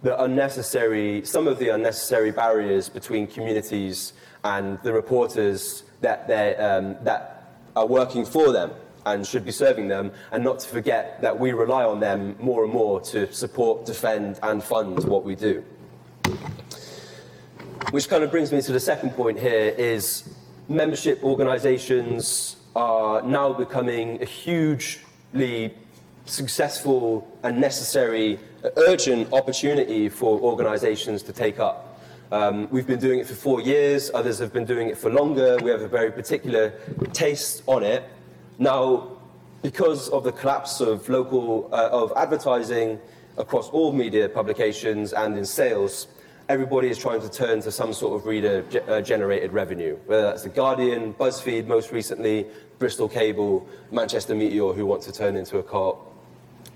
the 0.02 0.22
unnecessary, 0.22 1.24
some 1.24 1.48
of 1.48 1.58
the 1.58 1.68
unnecessary 1.68 2.30
barriers 2.30 2.88
between 2.88 3.26
communities 3.26 4.12
and 4.44 4.78
the 4.82 4.92
reporters 4.92 5.84
that, 6.00 6.28
um, 6.60 6.96
that 7.02 7.52
are 7.74 7.86
working 7.86 8.24
for 8.24 8.52
them 8.52 8.70
and 9.06 9.26
should 9.26 9.44
be 9.44 9.52
serving 9.52 9.88
them, 9.88 10.12
and 10.32 10.44
not 10.44 10.58
to 10.58 10.68
forget 10.68 11.20
that 11.22 11.38
we 11.38 11.52
rely 11.52 11.84
on 11.84 12.00
them 12.00 12.36
more 12.38 12.64
and 12.64 12.72
more 12.72 13.00
to 13.00 13.32
support, 13.32 13.86
defend, 13.86 14.38
and 14.42 14.62
fund 14.62 15.02
what 15.04 15.24
we 15.24 15.34
do. 15.34 15.64
Which 17.92 18.08
kind 18.08 18.24
of 18.24 18.30
brings 18.30 18.52
me 18.52 18.60
to 18.62 18.72
the 18.72 18.80
second 18.80 19.10
point 19.10 19.38
here 19.38 19.72
is 19.78 20.28
membership 20.68 21.22
organizations 21.22 22.56
are 22.74 23.22
now 23.22 23.52
becoming 23.52 24.20
a 24.20 24.24
hugely 24.24 25.72
successful 26.24 27.26
and 27.44 27.60
necessary, 27.60 28.40
urgent 28.76 29.32
opportunity 29.32 30.08
for 30.08 30.40
organizations 30.40 31.22
to 31.22 31.32
take 31.32 31.60
up. 31.60 32.00
Um, 32.32 32.68
we've 32.72 32.88
been 32.88 32.98
doing 32.98 33.20
it 33.20 33.26
for 33.28 33.34
four 33.34 33.60
years, 33.60 34.10
others 34.12 34.40
have 34.40 34.52
been 34.52 34.64
doing 34.64 34.88
it 34.88 34.98
for 34.98 35.10
longer. 35.10 35.56
We 35.62 35.70
have 35.70 35.82
a 35.82 35.88
very 35.88 36.10
particular 36.10 36.70
taste 37.12 37.62
on 37.68 37.84
it. 37.84 38.02
Now, 38.58 39.08
because 39.62 40.08
of 40.08 40.24
the 40.24 40.32
collapse 40.32 40.80
of 40.80 41.08
local 41.08 41.68
uh, 41.72 41.88
of 41.90 42.12
advertising 42.16 42.98
across 43.36 43.68
all 43.70 43.92
media 43.92 44.28
publications 44.28 45.12
and 45.12 45.36
in 45.36 45.44
sales, 45.44 46.06
everybody 46.48 46.88
is 46.88 46.98
trying 46.98 47.20
to 47.20 47.30
turn 47.30 47.60
to 47.62 47.70
some 47.70 47.92
sort 47.92 48.18
of 48.18 48.26
reader 48.26 48.62
ge- 48.70 48.76
uh, 48.76 49.48
revenue, 49.50 49.96
whether 50.06 50.22
that's 50.22 50.44
The 50.44 50.48
Guardian, 50.48 51.12
BuzzFeed 51.14 51.66
most 51.66 51.92
recently, 51.92 52.46
Bristol 52.78 53.08
Cable, 53.08 53.66
Manchester 53.90 54.34
Meteor, 54.34 54.72
who 54.72 54.86
want 54.86 55.02
to 55.02 55.12
turn 55.12 55.36
into 55.36 55.58
a 55.58 55.62
co-op 55.62 56.12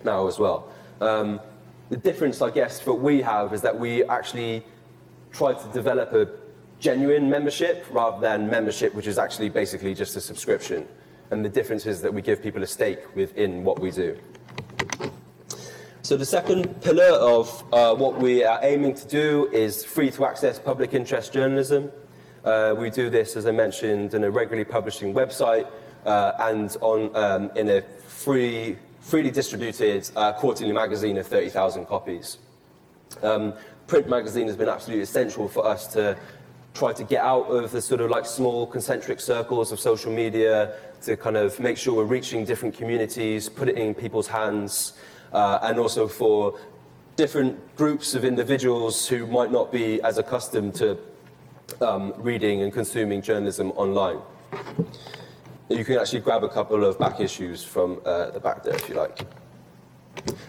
now 0.04 0.26
as 0.26 0.38
well. 0.38 0.70
Um, 1.00 1.40
the 1.88 1.96
difference, 1.96 2.42
I 2.42 2.50
guess, 2.50 2.80
that 2.80 2.92
we 2.92 3.22
have 3.22 3.52
is 3.52 3.62
that 3.62 3.78
we 3.78 4.04
actually 4.04 4.64
try 5.32 5.54
to 5.54 5.68
develop 5.72 6.12
a 6.12 6.28
genuine 6.78 7.30
membership 7.30 7.86
rather 7.90 8.20
than 8.20 8.48
membership 8.48 8.94
which 8.94 9.06
is 9.06 9.18
actually 9.18 9.48
basically 9.48 9.94
just 9.94 10.16
a 10.16 10.20
subscription. 10.20 10.86
And 11.30 11.44
the 11.44 11.48
difference 11.48 11.86
is 11.86 12.02
that 12.02 12.12
we 12.12 12.22
give 12.22 12.42
people 12.42 12.62
a 12.62 12.66
stake 12.66 13.14
within 13.14 13.64
what 13.64 13.78
we 13.78 13.90
do. 13.90 14.18
So 16.02 16.16
the 16.16 16.24
second 16.24 16.80
pillar 16.80 17.16
of 17.18 17.64
uh, 17.72 17.94
what 17.94 18.18
we 18.18 18.42
are 18.42 18.58
aiming 18.62 18.94
to 18.94 19.06
do 19.06 19.48
is 19.52 19.84
free 19.84 20.10
to 20.10 20.26
access 20.26 20.58
public 20.58 20.92
interest 20.92 21.32
journalism. 21.32 21.90
Uh, 22.44 22.74
we 22.76 22.90
do 22.90 23.10
this, 23.10 23.36
as 23.36 23.46
I 23.46 23.52
mentioned, 23.52 24.14
in 24.14 24.24
a 24.24 24.30
regularly 24.30 24.64
publishing 24.64 25.14
website 25.14 25.70
uh, 26.04 26.32
and 26.40 26.76
on, 26.80 27.14
um, 27.14 27.50
in 27.54 27.68
a 27.68 27.82
free 27.82 28.76
freely 29.00 29.30
distributed 29.30 30.08
uh, 30.16 30.32
quarterly 30.32 30.72
magazine 30.72 31.16
of 31.18 31.26
30,000 31.26 31.86
copies. 31.86 32.38
Um, 33.22 33.54
print 33.86 34.08
magazine 34.08 34.46
has 34.46 34.56
been 34.56 34.68
absolutely 34.68 35.02
essential 35.02 35.48
for 35.48 35.66
us 35.66 35.86
to 35.88 36.16
try 36.74 36.92
to 36.92 37.04
get 37.04 37.22
out 37.22 37.44
of 37.44 37.70
the 37.72 37.80
sort 37.80 38.00
of 38.00 38.10
like 38.10 38.24
small 38.24 38.66
concentric 38.66 39.20
circles 39.20 39.72
of 39.72 39.80
social 39.80 40.12
media 40.12 40.74
to 41.02 41.16
kind 41.16 41.36
of 41.36 41.58
make 41.58 41.76
sure 41.76 41.94
we're 41.94 42.04
reaching 42.04 42.44
different 42.44 42.74
communities, 42.74 43.48
put 43.48 43.68
it 43.68 43.76
in 43.76 43.94
people's 43.94 44.28
hands, 44.28 44.94
uh, 45.32 45.58
and 45.62 45.78
also 45.78 46.06
for 46.06 46.58
different 47.16 47.58
groups 47.76 48.14
of 48.14 48.24
individuals 48.24 49.08
who 49.08 49.26
might 49.26 49.50
not 49.50 49.72
be 49.72 50.00
as 50.02 50.18
accustomed 50.18 50.74
to 50.74 50.98
um, 51.80 52.12
reading 52.18 52.62
and 52.62 52.72
consuming 52.72 53.20
journalism 53.22 53.70
online 53.72 54.20
you 55.70 55.84
can 55.84 55.98
actually 55.98 56.20
grab 56.20 56.42
a 56.42 56.48
couple 56.48 56.84
of 56.84 56.98
back 56.98 57.20
issues 57.20 57.62
from 57.62 58.00
uh, 58.04 58.30
the 58.30 58.40
back 58.40 58.62
there 58.62 58.74
if 58.74 58.88
you 58.88 58.96
like. 58.96 59.20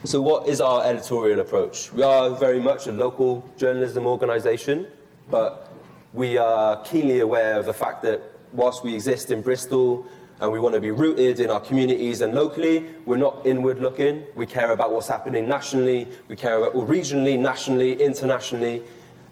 So, 0.03 0.19
what 0.19 0.47
is 0.47 0.59
our 0.59 0.83
editorial 0.83 1.39
approach? 1.39 1.93
We 1.93 2.01
are 2.01 2.31
very 2.31 2.59
much 2.59 2.87
a 2.87 2.91
local 2.91 3.47
journalism 3.55 4.07
organisation, 4.07 4.87
but 5.29 5.70
we 6.13 6.37
are 6.37 6.81
keenly 6.83 7.19
aware 7.19 7.57
of 7.57 7.65
the 7.65 7.73
fact 7.73 8.01
that 8.03 8.21
whilst 8.51 8.83
we 8.83 8.93
exist 8.93 9.31
in 9.31 9.41
Bristol 9.41 10.05
and 10.41 10.51
we 10.51 10.59
want 10.59 10.75
to 10.75 10.81
be 10.81 10.91
rooted 10.91 11.39
in 11.39 11.49
our 11.49 11.59
communities 11.59 12.21
and 12.21 12.33
locally, 12.33 12.85
we're 13.05 13.17
not 13.17 13.45
inward 13.45 13.79
looking. 13.79 14.23
We 14.35 14.45
care 14.45 14.71
about 14.71 14.91
what's 14.91 15.07
happening 15.07 15.47
nationally, 15.47 16.07
we 16.27 16.35
care 16.35 16.57
about 16.57 16.75
well, 16.75 16.85
regionally, 16.85 17.39
nationally, 17.39 17.93
internationally, 18.01 18.83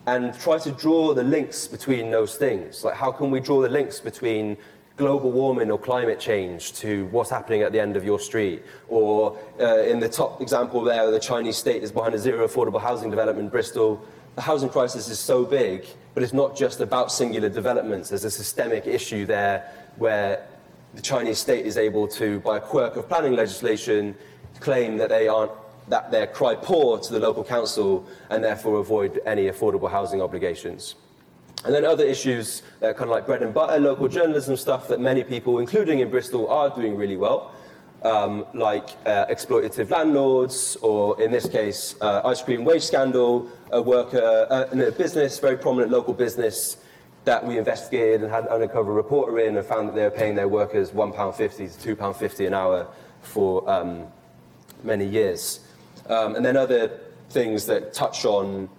and 0.06 0.34
try 0.40 0.58
to 0.60 0.72
draw 0.72 1.14
the 1.14 1.24
links 1.24 1.68
between 1.68 2.12
those 2.12 2.36
things. 2.36 2.84
Like, 2.84 2.96
how 2.96 3.12
can 3.12 3.32
we 3.32 3.40
draw 3.40 3.62
the 3.62 3.70
links 3.70 4.00
between 4.00 4.56
global 5.00 5.32
warming 5.32 5.72
or 5.72 5.80
climate 5.80 6.20
change 6.20 6.74
to 6.74 7.06
what's 7.06 7.30
happening 7.30 7.62
at 7.62 7.72
the 7.72 7.80
end 7.80 7.96
of 7.96 8.04
your 8.04 8.20
street. 8.20 8.62
Or 8.90 9.40
uh, 9.60 9.84
in 9.84 10.02
the 10.02 10.10
top 10.10 10.42
example 10.42 10.84
there, 10.84 11.10
the 11.10 11.20
Chinese 11.20 11.56
state 11.56 11.82
is 11.84 11.92
behind 11.92 12.14
a 12.14 12.20
zero 12.20 12.46
affordable 12.46 12.82
housing 12.82 13.10
development 13.10 13.46
in 13.46 13.50
Bristol. 13.50 14.06
The 14.36 14.42
housing 14.42 14.70
crisis 14.70 15.10
is 15.10 15.20
so 15.20 15.46
big, 15.46 15.86
but 16.14 16.24
it's 16.24 16.34
not 16.34 16.56
just 16.56 16.80
about 16.80 17.12
singular 17.12 17.50
developments. 17.50 18.10
There's 18.10 18.24
a 18.26 18.32
systemic 18.32 18.88
issue 18.88 19.26
there 19.26 19.72
where 19.98 20.48
the 20.94 21.02
Chinese 21.02 21.38
state 21.38 21.66
is 21.66 21.78
able 21.78 22.08
to, 22.10 22.40
by 22.40 22.58
a 22.58 22.60
quirk 22.60 22.96
of 22.96 23.08
planning 23.08 23.34
legislation, 23.34 24.16
claim 24.60 24.98
that 24.98 25.10
they 25.10 25.28
aren't 25.28 25.52
that 25.90 26.12
they're 26.12 26.28
cry 26.28 26.56
poor 26.56 27.00
to 27.00 27.12
the 27.12 27.20
local 27.20 27.44
council 27.44 28.06
and 28.30 28.44
therefore 28.44 28.78
avoid 28.78 29.20
any 29.26 29.48
affordable 29.48 29.90
housing 29.90 30.22
obligations. 30.22 30.96
And 31.66 31.74
then 31.74 31.84
other 31.84 32.06
issues 32.06 32.62
that 32.80 32.92
are 32.92 32.94
kind 32.94 33.06
of 33.06 33.10
like 33.10 33.26
bread 33.26 33.42
and 33.42 33.54
butter, 33.54 33.80
local 33.80 34.08
journalism 34.08 34.56
stuff 34.56 34.88
that 34.88 35.00
many 35.00 35.24
people, 35.24 35.60
including 35.60 36.00
in 36.00 36.10
Bristol, 36.10 36.48
are 36.48 36.70
doing 36.70 36.96
really 36.96 37.18
well, 37.18 37.52
um, 38.04 38.46
like 38.54 38.90
uh, 39.06 39.26
exploitative 39.26 39.90
landlords, 39.90 40.78
or 40.78 41.22
in 41.22 41.32
this 41.32 41.50
case, 41.50 41.96
uh, 42.00 42.22
ice 42.24 42.42
cream 42.42 42.64
wage 42.64 42.84
scandal, 42.84 43.50
a 43.72 43.82
worker 43.82 44.48
uh, 44.50 44.66
in 44.72 44.82
a 44.82 44.92
business, 44.92 45.40
very 45.40 45.58
prominent 45.58 45.92
local 45.92 46.14
business 46.14 46.78
that 47.26 47.46
we 47.46 47.58
investigated 47.58 48.22
and 48.22 48.32
had 48.32 48.46
an 48.46 48.50
undercover 48.50 48.94
reporter 48.94 49.40
in 49.40 49.58
and 49.58 49.66
found 49.66 49.90
that 49.90 49.96
they 49.96 50.04
were 50.04 50.10
paying 50.10 50.36
their 50.36 50.48
workers 50.48 50.92
£1.50 50.92 51.82
to 51.82 51.96
£2.50 51.96 52.48
an 52.48 52.54
hour 52.54 52.88
for 53.22 53.70
um, 53.70 54.08
many 54.84 55.06
years. 55.06 55.60
Um, 56.08 56.36
and 56.36 56.46
then 56.46 56.58
other 56.58 57.00
things 57.30 57.66
that 57.68 57.94
touch 57.94 58.26
on 58.26 58.70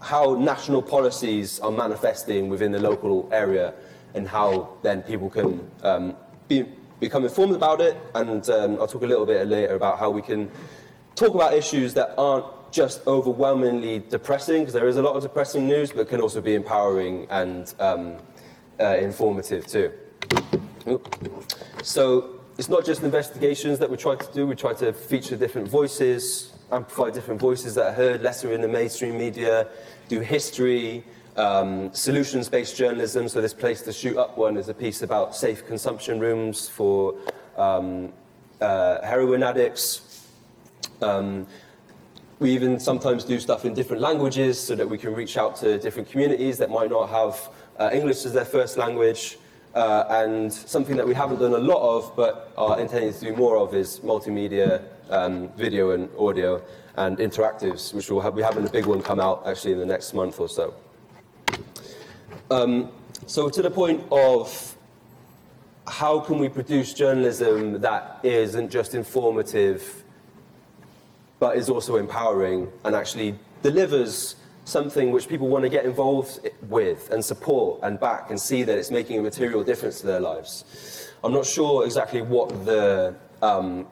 how 0.00 0.34
national 0.34 0.82
policies 0.82 1.60
are 1.60 1.70
manifesting 1.70 2.48
within 2.48 2.72
the 2.72 2.80
local 2.80 3.28
area 3.32 3.74
and 4.14 4.26
how 4.26 4.70
then 4.82 5.02
people 5.02 5.28
can 5.30 5.70
um, 5.82 6.16
be, 6.48 6.66
become 6.98 7.24
informed 7.24 7.54
about 7.54 7.80
it. 7.80 7.96
And 8.14 8.48
um, 8.50 8.80
I'll 8.80 8.88
talk 8.88 9.02
a 9.02 9.06
little 9.06 9.26
bit 9.26 9.46
later 9.46 9.74
about 9.74 9.98
how 9.98 10.10
we 10.10 10.22
can 10.22 10.50
talk 11.14 11.34
about 11.34 11.54
issues 11.54 11.94
that 11.94 12.14
aren't 12.16 12.46
just 12.70 13.06
overwhelmingly 13.06 13.98
depressing, 13.98 14.62
because 14.62 14.74
there 14.74 14.88
is 14.88 14.96
a 14.96 15.02
lot 15.02 15.16
of 15.16 15.22
depressing 15.22 15.66
news, 15.66 15.92
but 15.92 16.08
can 16.08 16.20
also 16.20 16.40
be 16.40 16.54
empowering 16.54 17.26
and 17.30 17.74
um, 17.80 18.16
uh, 18.78 18.96
informative 18.96 19.66
too. 19.66 19.92
So 21.82 22.40
it's 22.58 22.68
not 22.68 22.84
just 22.84 23.02
investigations 23.02 23.78
that 23.78 23.90
we 23.90 23.96
try 23.96 24.16
to 24.16 24.32
do, 24.32 24.46
we 24.46 24.54
try 24.54 24.72
to 24.74 24.92
feature 24.92 25.36
different 25.36 25.68
voices, 25.68 26.52
amplify 26.70 27.10
different 27.10 27.40
voices 27.40 27.74
that 27.74 27.86
are 27.88 27.92
heard 27.92 28.22
lesser 28.22 28.52
in 28.52 28.60
the 28.60 28.68
mainstream 28.68 29.18
media, 29.18 29.68
do 30.08 30.20
history, 30.20 31.04
um, 31.36 31.92
solutions-based 31.92 32.76
journalism. 32.76 33.28
So 33.28 33.40
this 33.40 33.54
place 33.54 33.82
to 33.82 33.92
shoot 33.92 34.16
up 34.16 34.36
one 34.36 34.56
is 34.56 34.68
a 34.68 34.74
piece 34.74 35.02
about 35.02 35.34
safe 35.34 35.66
consumption 35.66 36.20
rooms 36.20 36.68
for 36.68 37.14
um, 37.56 38.12
uh, 38.60 39.00
heroin 39.02 39.42
addicts. 39.42 40.28
Um, 41.02 41.46
we 42.40 42.50
even 42.52 42.80
sometimes 42.80 43.22
do 43.22 43.38
stuff 43.38 43.66
in 43.66 43.74
different 43.74 44.02
languages 44.02 44.58
so 44.58 44.74
that 44.74 44.88
we 44.88 44.96
can 44.96 45.14
reach 45.14 45.36
out 45.36 45.54
to 45.56 45.78
different 45.78 46.10
communities 46.10 46.56
that 46.56 46.70
might 46.70 46.90
not 46.90 47.08
have 47.10 47.50
uh, 47.78 47.90
English 47.92 48.24
as 48.24 48.32
their 48.32 48.46
first 48.46 48.78
language. 48.78 49.38
Uh, 49.74 50.04
and 50.08 50.52
something 50.52 50.96
that 50.96 51.06
we 51.06 51.14
haven't 51.14 51.38
done 51.38 51.52
a 51.52 51.58
lot 51.58 51.80
of, 51.80 52.16
but 52.16 52.52
are 52.56 52.80
intending 52.80 53.12
to 53.12 53.20
do 53.20 53.36
more 53.36 53.56
of, 53.56 53.72
is 53.72 54.00
multimedia, 54.00 54.82
um, 55.10 55.48
video 55.50 55.90
and 55.90 56.08
audio, 56.18 56.60
and 56.96 57.18
interactives, 57.18 57.94
which 57.94 58.10
we'll 58.10 58.20
have, 58.20 58.34
we 58.34 58.42
having 58.42 58.66
a 58.66 58.70
big 58.70 58.86
one 58.86 59.00
come 59.00 59.20
out 59.20 59.46
actually 59.46 59.72
in 59.72 59.78
the 59.78 59.86
next 59.86 60.12
month 60.12 60.40
or 60.40 60.48
so. 60.48 60.74
Um, 62.50 62.90
so 63.26 63.48
to 63.48 63.62
the 63.62 63.70
point 63.70 64.02
of 64.10 64.76
how 65.86 66.18
can 66.20 66.38
we 66.38 66.48
produce 66.48 66.94
journalism 66.94 67.80
that 67.80 68.18
isn't 68.24 68.70
just 68.70 68.94
informative, 68.94 70.04
but 71.40 71.56
is 71.56 71.68
also 71.68 71.96
empowering 71.96 72.70
and 72.84 72.94
actually 72.94 73.34
delivers 73.62 74.36
something 74.64 75.10
which 75.10 75.28
people 75.28 75.48
want 75.48 75.64
to 75.64 75.68
get 75.68 75.84
involved 75.84 76.48
with 76.68 77.10
and 77.10 77.24
support 77.24 77.80
and 77.82 77.98
back 77.98 78.30
and 78.30 78.38
see 78.38 78.62
that 78.62 78.78
it's 78.78 78.90
making 78.90 79.18
a 79.18 79.22
material 79.22 79.64
difference 79.64 80.00
to 80.00 80.06
their 80.06 80.20
lives. 80.20 81.10
I'm 81.24 81.32
not 81.32 81.46
sure 81.46 81.84
exactly 81.84 82.22
what 82.22 82.48
the 82.64 83.16
um, 83.42 83.86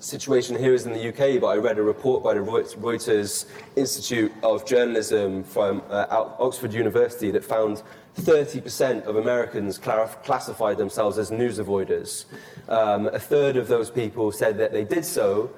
situation 0.00 0.56
here 0.58 0.74
is 0.74 0.86
in 0.86 0.92
the 0.92 1.08
UK, 1.08 1.40
but 1.40 1.48
I 1.48 1.56
read 1.56 1.78
a 1.78 1.82
report 1.82 2.24
by 2.24 2.34
the 2.34 2.40
Reuters 2.40 3.46
Institute 3.76 4.32
of 4.42 4.66
Journalism 4.66 5.44
from 5.44 5.82
uh, 5.90 6.06
Oxford 6.38 6.72
University 6.72 7.30
that 7.30 7.44
found 7.44 7.82
30% 8.16 9.04
of 9.04 9.16
Americans 9.16 9.78
classified 9.78 10.76
themselves 10.78 11.18
as 11.18 11.30
news 11.30 11.58
avoiders. 11.58 12.24
Um, 12.68 13.06
a 13.08 13.18
third 13.18 13.56
of 13.56 13.68
those 13.68 13.90
people 13.90 14.32
said 14.32 14.58
that 14.58 14.72
they 14.72 14.84
did 14.84 15.04
so, 15.04 15.50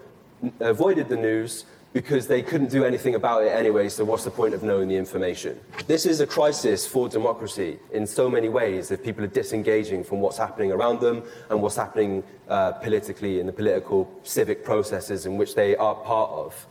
avoided 0.60 1.08
the 1.08 1.16
news, 1.16 1.64
because 1.92 2.28
they 2.28 2.40
couldn't 2.40 2.70
do 2.70 2.84
anything 2.84 3.16
about 3.16 3.42
it 3.42 3.48
anyway, 3.48 3.88
so 3.88 4.04
what's 4.04 4.22
the 4.22 4.30
point 4.30 4.54
of 4.54 4.62
knowing 4.62 4.88
the 4.88 4.96
information? 4.96 5.58
This 5.88 6.06
is 6.06 6.20
a 6.20 6.26
crisis 6.26 6.86
for 6.86 7.08
democracy 7.08 7.80
in 7.92 8.06
so 8.06 8.30
many 8.30 8.48
ways 8.48 8.92
if 8.92 9.02
people 9.02 9.24
are 9.24 9.34
disengaging 9.42 10.04
from 10.04 10.20
what's 10.20 10.38
happening 10.38 10.70
around 10.70 11.00
them 11.00 11.24
and 11.48 11.60
what's 11.60 11.76
happening 11.76 12.22
uh, 12.48 12.72
politically 12.72 13.40
in 13.40 13.46
the 13.46 13.52
political 13.52 14.08
civic 14.22 14.64
processes 14.64 15.26
in 15.26 15.36
which 15.36 15.56
they 15.56 15.74
are 15.76 15.96
part 15.96 16.30
of. 16.30 16.66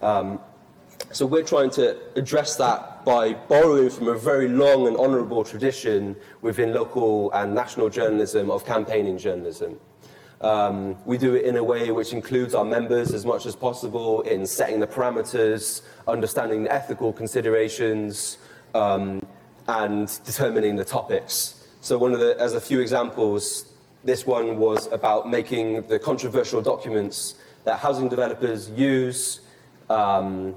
Um, 0.00 0.40
so 1.10 1.26
we're 1.26 1.42
trying 1.42 1.68
to 1.72 1.98
address 2.16 2.56
that 2.56 3.04
by 3.04 3.34
borrowing 3.34 3.90
from 3.90 4.08
a 4.08 4.16
very 4.16 4.48
long 4.48 4.86
and 4.86 4.96
honourable 4.96 5.44
tradition 5.44 6.16
within 6.40 6.72
local 6.72 7.30
and 7.32 7.54
national 7.54 7.90
journalism 7.90 8.50
of 8.50 8.64
campaigning 8.64 9.18
journalism. 9.18 9.78
Um, 10.42 10.96
we 11.04 11.18
do 11.18 11.34
it 11.34 11.44
in 11.44 11.56
a 11.56 11.62
way 11.62 11.90
which 11.92 12.12
includes 12.12 12.54
our 12.54 12.64
members 12.64 13.14
as 13.14 13.24
much 13.24 13.46
as 13.46 13.54
possible 13.54 14.22
in 14.22 14.44
setting 14.44 14.80
the 14.80 14.86
parameters, 14.86 15.82
understanding 16.08 16.64
the 16.64 16.72
ethical 16.72 17.12
considerations, 17.12 18.38
um, 18.74 19.24
and 19.68 20.18
determining 20.24 20.74
the 20.74 20.84
topics. 20.84 21.64
So, 21.80 21.96
one 21.96 22.12
of 22.12 22.20
the, 22.20 22.38
as 22.40 22.54
a 22.54 22.60
few 22.60 22.80
examples, 22.80 23.72
this 24.02 24.26
one 24.26 24.58
was 24.58 24.90
about 24.92 25.30
making 25.30 25.86
the 25.86 25.98
controversial 25.98 26.60
documents 26.60 27.34
that 27.64 27.78
housing 27.78 28.08
developers 28.08 28.68
use 28.70 29.40
um, 29.88 30.56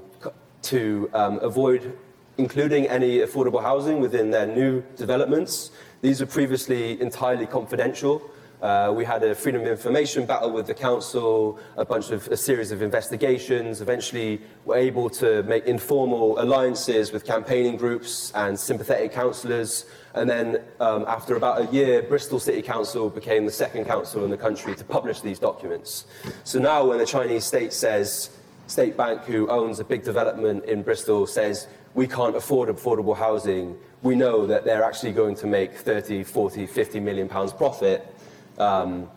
to 0.62 1.08
um, 1.14 1.38
avoid 1.38 1.96
including 2.38 2.86
any 2.88 3.18
affordable 3.18 3.62
housing 3.62 4.00
within 4.00 4.30
their 4.30 4.46
new 4.46 4.82
developments. 4.96 5.70
These 6.02 6.20
were 6.20 6.26
previously 6.26 7.00
entirely 7.00 7.46
confidential. 7.46 8.30
Uh, 8.66 8.90
we 8.90 9.04
had 9.04 9.22
a 9.22 9.32
freedom 9.32 9.60
of 9.60 9.68
information 9.68 10.26
battle 10.26 10.50
with 10.50 10.66
the 10.66 10.74
council, 10.74 11.56
a 11.76 11.84
bunch 11.84 12.10
of 12.10 12.26
a 12.26 12.36
series 12.36 12.72
of 12.72 12.82
investigations. 12.82 13.80
Eventually, 13.80 14.38
we 14.64 14.74
were 14.74 14.76
able 14.76 15.08
to 15.08 15.44
make 15.44 15.66
informal 15.66 16.36
alliances 16.40 17.12
with 17.12 17.24
campaigning 17.24 17.76
groups 17.76 18.32
and 18.34 18.58
sympathetic 18.58 19.12
councillors. 19.12 19.84
And 20.14 20.28
then, 20.28 20.64
um, 20.80 21.04
after 21.06 21.36
about 21.36 21.60
a 21.62 21.72
year, 21.72 22.02
Bristol 22.02 22.40
City 22.40 22.60
Council 22.60 23.08
became 23.08 23.44
the 23.46 23.52
second 23.52 23.84
council 23.84 24.24
in 24.24 24.32
the 24.32 24.36
country 24.36 24.74
to 24.74 24.82
publish 24.82 25.20
these 25.20 25.38
documents. 25.38 26.06
So 26.42 26.58
now, 26.58 26.86
when 26.86 26.98
the 26.98 27.06
Chinese 27.06 27.44
state 27.44 27.72
says, 27.72 28.30
State 28.66 28.96
Bank, 28.96 29.22
who 29.26 29.46
owns 29.48 29.78
a 29.78 29.84
big 29.84 30.02
development 30.02 30.64
in 30.64 30.82
Bristol, 30.82 31.28
says 31.28 31.68
we 31.94 32.08
can't 32.08 32.34
afford 32.34 32.68
affordable 32.68 33.16
housing, 33.16 33.76
we 34.02 34.16
know 34.16 34.44
that 34.44 34.64
they're 34.64 34.82
actually 34.82 35.12
going 35.12 35.36
to 35.36 35.46
make 35.46 35.72
30, 35.72 36.24
40, 36.24 36.66
50 36.66 36.98
million 36.98 37.28
pounds 37.28 37.52
profit 37.52 38.12
um, 38.58 39.08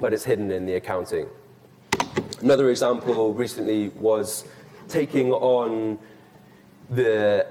but 0.00 0.12
it's 0.12 0.24
hidden 0.24 0.50
in 0.50 0.66
the 0.66 0.74
accounting. 0.74 1.26
Another 2.40 2.70
example 2.70 3.34
recently 3.34 3.88
was 3.90 4.44
taking 4.88 5.32
on 5.32 5.98
the 6.90 7.46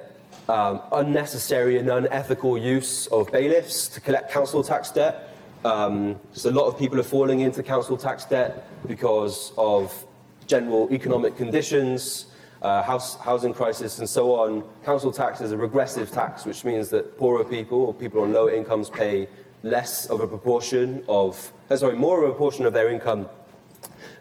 um, 0.49 0.81
unnecessary 0.91 1.77
and 1.77 1.89
unethical 1.89 2.57
use 2.57 3.07
of 3.07 3.31
bailiffs 3.31 3.87
to 3.87 4.01
collect 4.01 4.31
council 4.31 4.63
tax 4.63 4.91
debt. 4.91 5.29
Um, 5.65 6.19
so 6.33 6.49
a 6.49 6.51
lot 6.51 6.65
of 6.65 6.77
people 6.77 6.99
are 6.99 7.03
falling 7.03 7.39
into 7.39 7.63
council 7.63 7.97
tax 7.97 8.25
debt 8.25 8.67
because 8.87 9.53
of 9.57 10.05
general 10.45 10.91
economic 10.91 11.37
conditions, 11.37 12.27
uh, 12.61 12.83
housing 12.83 13.53
crisis, 13.53 13.99
and 13.99 14.07
so 14.07 14.35
on. 14.35 14.63
Council 14.83 15.11
tax 15.11 15.41
is 15.41 15.51
a 15.51 15.57
regressive 15.57 16.11
tax, 16.11 16.45
which 16.45 16.65
means 16.65 16.89
that 16.89 17.17
poorer 17.17 17.43
people 17.43 17.81
or 17.81 17.93
people 17.93 18.21
on 18.21 18.33
low 18.33 18.49
incomes 18.49 18.89
pay 18.89 19.27
less 19.63 20.05
of 20.07 20.19
a 20.19 20.27
proportion 20.27 21.03
of, 21.07 21.51
uh, 21.69 21.75
sorry, 21.77 21.95
more 21.95 22.23
of 22.23 22.29
a 22.29 22.31
proportion 22.33 22.65
of 22.65 22.73
their 22.73 22.89
income 22.89 23.27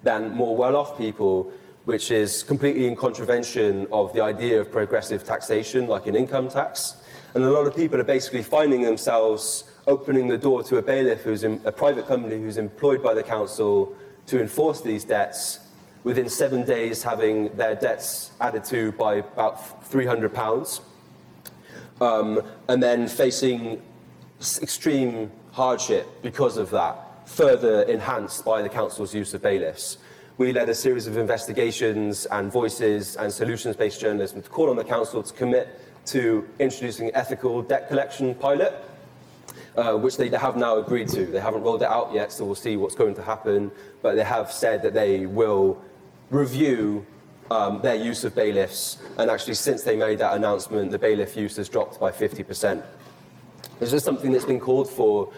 than 0.02 0.32
more 0.32 0.56
well-off 0.56 0.96
people, 0.96 1.52
which 1.84 2.10
is 2.10 2.42
completely 2.44 2.86
in 2.86 2.94
contravention 2.94 3.86
of 3.90 4.12
the 4.12 4.20
idea 4.20 4.60
of 4.60 4.70
progressive 4.70 5.24
taxation, 5.24 5.88
like 5.88 6.06
an 6.06 6.14
income 6.14 6.48
tax. 6.48 6.96
And 7.34 7.42
a 7.42 7.50
lot 7.50 7.66
of 7.66 7.74
people 7.74 8.00
are 8.00 8.04
basically 8.04 8.42
finding 8.42 8.82
themselves 8.82 9.64
opening 9.86 10.28
the 10.28 10.38
door 10.38 10.62
to 10.62 10.76
a 10.76 10.82
bailiff 10.82 11.22
who's 11.22 11.42
in, 11.42 11.60
a 11.64 11.72
private 11.72 12.06
company 12.06 12.36
who's 12.36 12.56
employed 12.56 13.02
by 13.02 13.14
the 13.14 13.22
council 13.22 13.96
to 14.26 14.40
enforce 14.40 14.80
these 14.80 15.04
debts 15.04 15.58
within 16.04 16.28
seven 16.28 16.64
days 16.64 17.02
having 17.02 17.48
their 17.56 17.74
debts 17.74 18.32
added 18.40 18.64
to 18.64 18.92
by 18.92 19.16
about 19.16 19.84
£300, 19.90 20.80
um, 22.00 22.40
and 22.68 22.82
then 22.82 23.08
facing 23.08 23.80
extreme 24.62 25.30
hardship 25.52 26.06
because 26.22 26.56
of 26.56 26.70
that, 26.70 27.28
further 27.28 27.82
enhanced 27.82 28.44
by 28.44 28.62
the 28.62 28.68
council's 28.68 29.14
use 29.14 29.34
of 29.34 29.42
bailiffs. 29.42 29.98
We 30.38 30.52
led 30.52 30.68
a 30.68 30.74
series 30.74 31.06
of 31.06 31.16
investigations 31.16 32.26
and 32.26 32.50
voices 32.50 33.16
and 33.16 33.32
solutions 33.32 33.76
based 33.76 34.00
journalism 34.00 34.42
to 34.42 34.48
call 34.48 34.70
on 34.70 34.76
the 34.76 34.84
council 34.84 35.22
to 35.22 35.32
commit 35.34 35.68
to 36.06 36.48
introducing 36.58 37.08
an 37.08 37.14
ethical 37.14 37.62
debt 37.62 37.88
collection 37.88 38.34
pilot 38.34 38.74
uh, 39.76 39.94
which 39.94 40.16
they 40.16 40.28
have 40.28 40.56
now 40.56 40.76
agreed 40.76 41.08
to. 41.08 41.26
They 41.26 41.40
haven't 41.40 41.62
rolled 41.62 41.82
it 41.82 41.88
out 41.88 42.12
yet, 42.12 42.32
so 42.32 42.44
we'll 42.44 42.54
see 42.54 42.76
what's 42.76 42.94
going 42.94 43.14
to 43.14 43.22
happen. 43.22 43.70
But 44.02 44.16
they 44.16 44.24
have 44.24 44.52
said 44.52 44.82
that 44.82 44.94
they 44.94 45.26
will 45.26 45.82
review 46.30 47.06
um, 47.50 47.80
their 47.82 47.94
use 47.94 48.24
of 48.24 48.34
bailiffs. 48.34 48.98
And 49.18 49.30
actually, 49.30 49.54
since 49.54 49.82
they 49.82 49.96
made 49.96 50.18
that 50.18 50.34
announcement, 50.34 50.90
the 50.90 50.98
bailiff 50.98 51.36
use 51.36 51.56
has 51.56 51.68
dropped 51.68 52.00
by 52.00 52.10
50%. 52.10 52.82
This 53.78 53.92
is 53.92 54.04
something 54.04 54.32
that's 54.32 54.44
been 54.44 54.60
called 54.60 54.88
for 54.88 55.32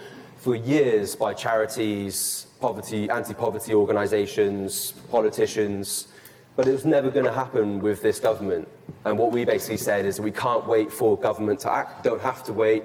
for 0.44 0.54
years 0.54 1.16
by 1.16 1.32
charities, 1.32 2.48
poverty, 2.60 3.08
anti-poverty 3.08 3.72
organisations, 3.72 4.92
politicians, 5.10 6.08
but 6.54 6.68
it 6.68 6.72
was 6.72 6.84
never 6.84 7.10
going 7.10 7.24
to 7.24 7.32
happen 7.32 7.80
with 7.80 8.02
this 8.02 8.20
government. 8.20 8.68
And 9.06 9.18
what 9.18 9.32
we 9.32 9.46
basically 9.46 9.78
said 9.78 10.04
is 10.04 10.20
we 10.20 10.30
can't 10.30 10.66
wait 10.66 10.92
for 10.92 11.16
government 11.16 11.60
to 11.60 11.72
act, 11.72 12.04
don't 12.04 12.20
have 12.20 12.44
to 12.44 12.52
wait. 12.52 12.84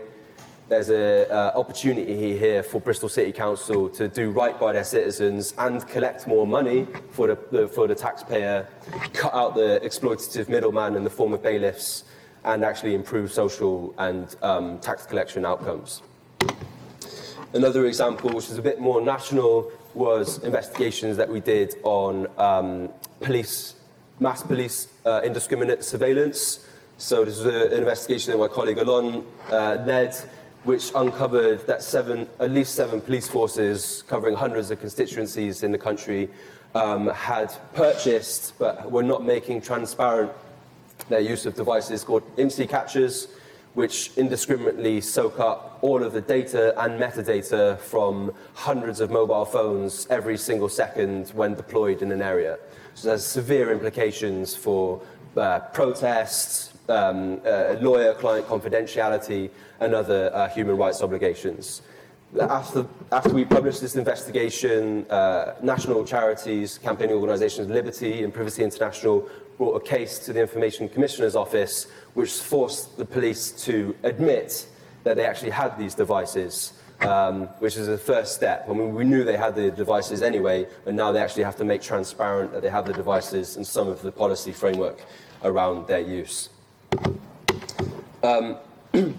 There's 0.69 0.87
an 0.89 1.29
opportunity 1.31 2.37
here 2.37 2.63
for 2.63 2.79
Bristol 2.79 3.09
City 3.09 3.33
Council 3.33 3.89
to 3.89 4.07
do 4.07 4.31
right 4.31 4.57
by 4.57 4.71
their 4.71 4.85
citizens 4.85 5.53
and 5.57 5.85
collect 5.85 6.27
more 6.27 6.47
money 6.47 6.87
for 7.11 7.27
the, 7.27 7.37
the, 7.51 7.67
for 7.67 7.87
the 7.87 7.95
taxpayer, 7.95 8.67
cut 9.11 9.33
out 9.33 9.53
the 9.53 9.81
exploitative 9.83 10.47
middleman 10.47 10.95
in 10.95 11.03
the 11.03 11.09
form 11.09 11.33
of 11.33 11.43
bailiffs, 11.43 12.05
and 12.45 12.63
actually 12.63 12.95
improve 12.95 13.31
social 13.31 13.93
and 13.97 14.35
um, 14.41 14.79
tax 14.79 15.05
collection 15.05 15.45
outcomes. 15.45 16.01
Another 17.53 17.85
example, 17.87 18.29
which 18.29 18.49
is 18.49 18.57
a 18.57 18.61
bit 18.61 18.79
more 18.79 19.01
national, 19.01 19.71
was 19.93 20.43
investigations 20.43 21.17
that 21.17 21.27
we 21.27 21.39
did 21.39 21.75
on 21.83 22.27
um, 22.37 22.89
police, 23.21 23.75
mass 24.19 24.43
police 24.43 24.87
uh, 25.05 25.21
indiscriminate 25.23 25.83
surveillance. 25.83 26.67
So 26.97 27.25
this 27.25 27.39
a, 27.45 27.67
an 27.67 27.79
investigation 27.79 28.31
that 28.31 28.37
my 28.37 28.47
colleague 28.47 28.77
Alon 28.77 29.25
uh, 29.51 29.77
led 29.85 30.15
which 30.63 30.91
uncovered 30.93 31.65
that 31.67 31.81
seven, 31.81 32.27
at 32.39 32.51
least 32.51 32.75
seven 32.75 32.99
police 32.99 33.27
forces 33.27 34.03
covering 34.07 34.35
hundreds 34.35 34.71
of 34.71 34.79
constituencies 34.79 35.63
in 35.63 35.71
the 35.71 35.77
country 35.77 36.29
um, 36.75 37.07
had 37.07 37.51
purchased 37.73 38.57
but 38.59 38.91
were 38.91 39.03
not 39.03 39.23
making 39.23 39.61
transparent 39.61 40.31
their 41.07 41.19
use 41.19 41.45
of 41.45 41.55
devices 41.55 42.03
called 42.03 42.23
IMSI 42.35 42.67
catchers, 42.67 43.27
which 43.73 44.11
indiscriminately 44.17 44.99
soak 44.99 45.39
up 45.39 45.79
all 45.81 46.03
of 46.03 46.11
the 46.11 46.21
data 46.21 46.73
and 46.81 46.99
metadata 46.99 47.77
from 47.79 48.33
hundreds 48.53 48.99
of 48.99 49.09
mobile 49.09 49.45
phones 49.45 50.07
every 50.09 50.37
single 50.37 50.69
second 50.69 51.29
when 51.29 51.55
deployed 51.55 52.01
in 52.01 52.11
an 52.11 52.21
area. 52.21 52.57
So 52.95 53.09
there's 53.09 53.25
severe 53.25 53.71
implications 53.71 54.55
for 54.55 55.01
uh, 55.37 55.59
protests, 55.71 56.73
um, 56.89 57.39
uh, 57.45 57.75
lawyer-client 57.79 58.47
confidentiality, 58.47 59.51
and 59.79 59.93
other 59.93 60.31
uh, 60.33 60.49
human 60.49 60.75
rights 60.75 61.01
obligations. 61.01 61.81
After, 62.39 62.85
after 63.11 63.33
we 63.33 63.45
published 63.45 63.81
this 63.81 63.95
investigation, 63.95 65.05
uh, 65.09 65.55
national 65.63 66.05
charities, 66.05 66.77
campaigning 66.77 67.15
organisations, 67.15 67.69
Liberty 67.69 68.23
and 68.23 68.33
Privacy 68.33 68.63
International 68.63 69.27
brought 69.59 69.75
a 69.75 69.85
case 69.85 70.19
to 70.19 70.31
the 70.31 70.39
Information 70.39 70.87
Commissioner's 70.87 71.35
Office, 71.35 71.87
which 72.13 72.31
forced 72.31 72.95
the 72.95 73.03
police 73.03 73.51
to 73.65 73.93
admit 74.03 74.65
that 75.03 75.17
they 75.17 75.25
actually 75.25 75.49
had 75.49 75.77
these 75.77 75.93
devices, 75.93 76.71
um, 77.01 77.41
which 77.59 77.75
is 77.75 77.87
the 77.87 77.97
first 77.97 78.33
step. 78.33 78.65
I 78.69 78.73
mean, 78.73 78.95
we 78.95 79.03
knew 79.03 79.25
they 79.25 79.35
had 79.35 79.55
the 79.55 79.69
devices 79.69 80.21
anyway, 80.21 80.65
but 80.85 80.93
now 80.93 81.11
they 81.11 81.19
actually 81.19 81.43
have 81.43 81.57
to 81.57 81.65
make 81.65 81.81
transparent 81.81 82.53
that 82.53 82.61
they 82.61 82.69
have 82.69 82.85
the 82.85 82.93
devices 82.93 83.57
and 83.57 83.67
some 83.67 83.89
of 83.89 84.01
the 84.01 84.13
policy 84.13 84.53
framework 84.53 85.01
around 85.43 85.87
their 85.87 85.99
use. 85.99 86.47
Um, 88.23 88.55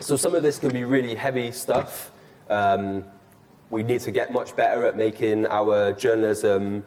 so 0.00 0.16
some 0.16 0.34
of 0.34 0.42
this 0.42 0.58
can 0.58 0.70
be 0.70 0.84
really 0.84 1.14
heavy 1.14 1.50
stuff. 1.50 2.10
Um, 2.50 3.04
we 3.70 3.82
need 3.82 4.00
to 4.02 4.10
get 4.10 4.34
much 4.34 4.54
better 4.54 4.84
at 4.84 4.98
making 4.98 5.46
our 5.46 5.94
journalism 5.94 6.84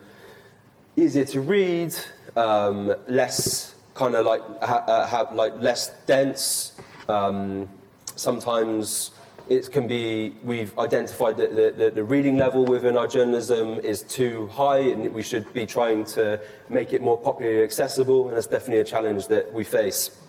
easier 0.96 1.26
to 1.26 1.42
read, 1.42 1.96
um, 2.40 2.96
less 3.08 3.76
kind 3.94 4.16
of 4.16 4.26
like 4.26 4.42
ha- 4.64 4.86
uh, 4.88 5.08
have 5.08 5.34
like 5.34 5.54
less 5.62 5.92
dense. 6.06 6.74
Um, 7.10 7.68
sometimes 8.16 9.12
it 9.50 9.72
can 9.72 9.88
be 9.88 10.36
we've 10.44 10.78
identified 10.78 11.36
that 11.38 11.56
the, 11.56 11.74
the, 11.76 11.92
the, 11.92 12.04
reading 12.04 12.38
level 12.38 12.66
within 12.66 12.96
our 12.96 13.08
journalism 13.08 13.80
is 13.80 14.04
too 14.04 14.48
high 14.48 14.78
and 14.78 15.12
we 15.12 15.24
should 15.24 15.52
be 15.54 15.66
trying 15.66 16.06
to 16.06 16.40
make 16.70 16.94
it 16.94 17.02
more 17.02 17.18
popularly 17.18 17.64
accessible 17.64 18.28
and 18.28 18.38
that's 18.38 18.46
definitely 18.46 18.80
a 18.80 18.84
challenge 18.84 19.28
that 19.28 19.52
we 19.52 19.64
face 19.64 20.20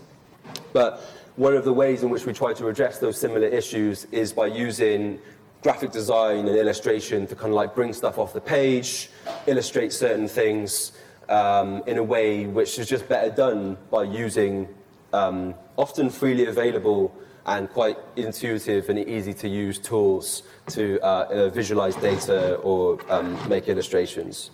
but 0.73 1.03
one 1.37 1.55
of 1.55 1.65
the 1.65 1.73
ways 1.73 2.03
in 2.03 2.09
which 2.09 2.25
we 2.25 2.33
try 2.33 2.55
to 2.55 2.69
address 2.69 2.99
those 2.99 3.19
similar 3.19 3.47
issues 3.47 4.07
is 4.07 4.33
by 4.33 4.47
using 4.47 5.19
graphic 5.63 5.91
design 5.91 6.49
and 6.49 6.57
illustration 6.57 7.27
to 7.27 7.35
kind 7.35 7.49
of 7.49 7.57
like 7.57 7.75
bring 7.75 7.93
stuff 7.93 8.17
off 8.17 8.33
the 8.33 8.41
page, 8.41 9.11
illustrate 9.47 9.93
certain 9.93 10.27
things 10.27 10.93
um, 11.31 11.83
in 11.87 11.97
a 11.99 12.03
way 12.03 12.47
which 12.47 12.79
is 12.79 12.89
just 12.89 13.09
better 13.09 13.31
done 13.31 13.79
by 13.91 14.03
using 14.03 14.69
um, 15.13 15.55
often 15.79 16.11
freely 16.11 16.47
available 16.47 17.15
and 17.47 17.71
quite 17.71 17.97
intuitive 18.17 18.89
and 18.91 18.99
easy 18.99 19.33
to 19.33 19.49
use 19.49 19.79
tools 19.79 20.43
to 20.67 21.01
uh, 21.01 21.27
uh, 21.31 21.49
visualize 21.49 21.97
data 21.97 22.57
or 22.57 22.99
um, 23.11 23.37
make 23.49 23.69
illustrations. 23.69 24.51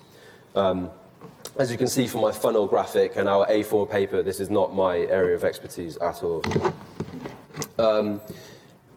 Um, 0.55 0.91
as 1.59 1.73
you 1.73 1.79
can 1.79 1.89
see 1.89 2.07
from 2.07 2.21
my 2.21 2.33
funnel 2.33 2.67
graphic 2.67 3.17
and 3.17 3.29
our 3.29 3.47
A4 3.47 3.91
paper, 3.91 4.23
this 4.23 4.41
is 4.41 4.51
not 4.51 4.75
my 4.75 4.99
area 4.99 5.35
of 5.35 5.45
expertise 5.45 5.97
at 5.99 6.23
all. 6.23 6.43
Um, 7.79 8.21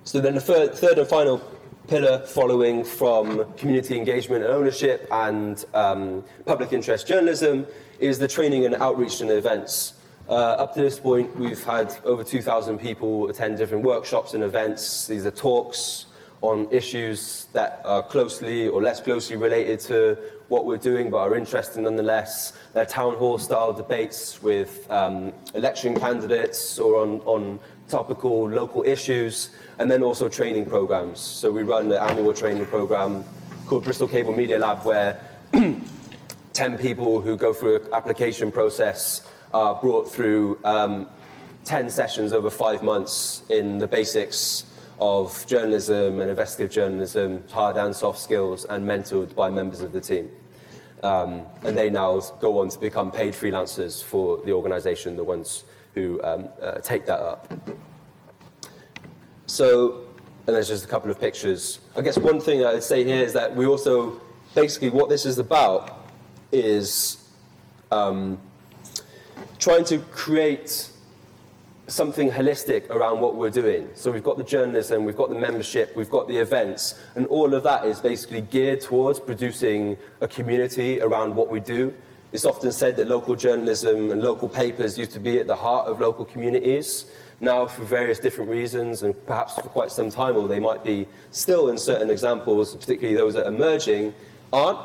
so 0.04 0.20
then 0.20 0.36
the 0.36 0.42
third, 0.42 0.74
third 0.74 0.98
and 0.98 1.08
final 1.08 1.42
pillar 1.90 2.20
following 2.20 2.84
from 2.84 3.52
community 3.54 3.98
engagement 3.98 4.44
and 4.44 4.54
ownership 4.54 5.08
and 5.12 5.66
um, 5.74 6.24
public 6.46 6.72
interest 6.72 7.08
journalism 7.08 7.66
is 8.00 8.20
the 8.20 8.28
training 8.28 8.64
and 8.66 8.76
outreach 8.76 9.22
and 9.22 9.32
events. 9.32 9.94
Uh, 10.30 10.34
up 10.34 10.72
to 10.76 10.82
this 10.82 11.00
point, 11.00 11.36
we've 11.36 11.64
had 11.64 11.92
over 12.06 12.24
2,000 12.24 12.78
people 12.78 13.28
attend 13.28 13.58
different 13.58 13.84
workshops 13.84 14.36
and 14.36 14.44
events. 14.44 15.08
These 15.08 15.26
are 15.26 15.32
talks 15.32 16.06
on 16.42 16.68
issues 16.70 17.48
that 17.54 17.82
are 17.84 18.04
closely 18.04 18.68
or 18.68 18.84
less 18.84 19.02
closely 19.02 19.36
related 19.36 19.80
to 19.80 20.16
what 20.48 20.66
we're 20.66 20.78
doing 20.78 21.10
but 21.10 21.18
are 21.18 21.36
interesting 21.36 21.84
nonetheless. 21.84 22.54
They're 22.74 22.86
town 22.86 23.16
hall 23.16 23.40
style 23.40 23.74
debates 23.74 24.44
with 24.44 24.90
um, 24.92 25.34
election 25.56 26.00
candidates 26.00 26.78
or 26.78 27.02
on, 27.02 27.20
on 27.22 27.60
topical 27.90 28.50
local 28.50 28.84
issues, 28.84 29.50
and 29.80 29.90
then 29.90 30.04
also 30.04 30.30
training 30.30 30.66
programs. 30.66 31.20
So 31.20 31.52
we 31.52 31.64
run 31.64 31.92
an 31.92 31.98
annual 32.10 32.34
training 32.34 32.66
program 32.68 33.24
called 33.66 33.84
Bristol 33.84 34.08
Cable 34.08 34.36
Media 34.36 34.58
Lab 34.60 34.86
where 34.86 35.20
10 36.54 36.78
people 36.78 37.22
who 37.22 37.36
go 37.36 37.54
through 37.54 37.78
an 37.78 37.94
application 37.94 38.52
process 38.52 39.28
are 39.54 39.76
brought 39.76 40.12
through 40.12 40.60
um, 40.64 41.08
10 41.66 41.90
sessions 41.90 42.34
over 42.34 42.50
five 42.50 42.84
months 42.84 43.44
in 43.50 43.78
the 43.78 43.88
basics 43.88 44.66
of 45.00 45.46
journalism 45.48 46.20
and 46.20 46.30
investigative 46.30 46.74
journalism, 46.74 47.44
hard 47.50 47.78
and 47.78 47.96
soft 47.96 48.20
skills, 48.20 48.66
and 48.66 48.86
mentored 48.86 49.34
by 49.36 49.50
members 49.50 49.82
of 49.82 49.92
the 49.92 50.02
team. 50.02 50.30
Um, 51.04 51.44
and 51.64 51.78
they 51.78 51.90
now 51.90 52.20
go 52.42 52.60
on 52.60 52.70
to 52.70 52.80
become 52.80 53.12
paid 53.12 53.34
freelancers 53.34 54.04
for 54.04 54.42
the 54.44 54.52
organization, 54.52 55.16
the 55.16 55.24
ones 55.24 55.64
who 55.94 56.22
um, 56.24 56.50
uh, 56.62 56.74
take 56.76 57.06
that 57.06 57.20
up. 57.20 57.52
So, 59.46 60.06
and 60.46 60.56
there's 60.56 60.68
just 60.68 60.86
a 60.86 60.88
couple 60.88 61.10
of 61.10 61.20
pictures. 61.20 61.80
I 61.96 62.02
guess 62.02 62.18
one 62.18 62.40
thing 62.40 62.64
I'd 62.64 62.84
say 62.84 63.04
here 63.04 63.24
is 63.24 63.34
that 63.34 63.56
we 63.56 63.66
also, 63.66 64.22
basically, 64.56 64.90
what 64.90 65.10
this 65.10 65.26
is 65.26 65.40
about 65.40 66.08
is 66.52 67.30
um, 67.92 68.40
trying 69.60 69.86
to 69.86 70.00
create 70.00 70.90
something 71.88 72.30
holistic 72.30 72.90
around 72.90 73.20
what 73.20 73.36
we're 73.36 73.50
doing. 73.50 73.90
So 73.96 74.12
we've 74.12 74.24
got 74.24 74.38
the 74.38 74.44
journalism, 74.44 75.06
we've 75.06 75.18
got 75.18 75.30
the 75.30 75.40
membership, 75.40 75.96
we've 75.96 76.10
got 76.10 76.28
the 76.28 76.38
events, 76.38 77.00
and 77.16 77.26
all 77.28 77.54
of 77.54 77.64
that 77.64 77.86
is 77.86 78.00
basically 78.00 78.42
geared 78.42 78.82
towards 78.82 79.20
producing 79.20 79.98
a 80.22 80.28
community 80.28 81.02
around 81.02 81.36
what 81.36 81.50
we 81.50 81.60
do. 81.60 81.94
It's 82.32 82.46
often 82.46 82.72
said 82.72 82.96
that 82.98 83.08
local 83.08 83.36
journalism 83.36 84.12
and 84.12 84.22
local 84.22 84.48
papers 84.48 84.98
used 84.98 85.12
to 85.14 85.20
be 85.20 85.40
at 85.40 85.48
the 85.48 85.56
heart 85.56 85.88
of 85.88 86.00
local 86.00 86.26
communities. 86.26 87.06
Now, 87.42 87.66
for 87.66 87.84
various 87.84 88.20
different 88.20 88.52
reasons, 88.52 89.02
and 89.02 89.16
perhaps 89.26 89.56
for 89.56 89.62
quite 89.62 89.92
some 89.92 90.12
time, 90.12 90.36
or 90.36 90.48
they 90.48 90.60
might 90.60 90.84
be 90.84 91.08
still 91.32 91.70
in 91.70 91.78
certain 91.78 92.10
examples, 92.10 92.76
particularly 92.76 93.18
those 93.18 93.34
that 93.34 93.48
are 93.48 93.54
emerging, 93.54 94.14
aren't. 94.54 94.80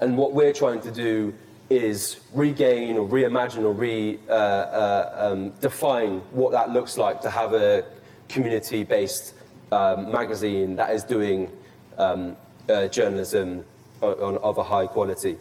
And 0.00 0.16
what 0.16 0.32
we're 0.32 0.52
trying 0.52 0.80
to 0.80 0.90
do 0.90 1.32
is 1.70 2.20
regain 2.32 2.96
or 2.96 3.08
reimagine 3.08 3.64
or 3.64 3.74
redefine 3.74 4.18
uh, 4.28 4.32
uh, 4.32 5.32
um, 5.32 6.20
what 6.32 6.52
that 6.52 6.70
looks 6.70 6.96
like 6.96 7.20
to 7.20 7.30
have 7.30 7.54
a 7.54 7.84
community 8.28 8.82
based 8.82 9.34
um, 9.72 10.10
magazine 10.10 10.76
that 10.76 10.90
is 10.90 11.04
doing 11.04 11.50
um, 11.98 12.36
uh, 12.68 12.88
journalism 12.88 13.64
of 14.02 14.58
a 14.58 14.62
high 14.62 14.86
quality. 14.86 15.36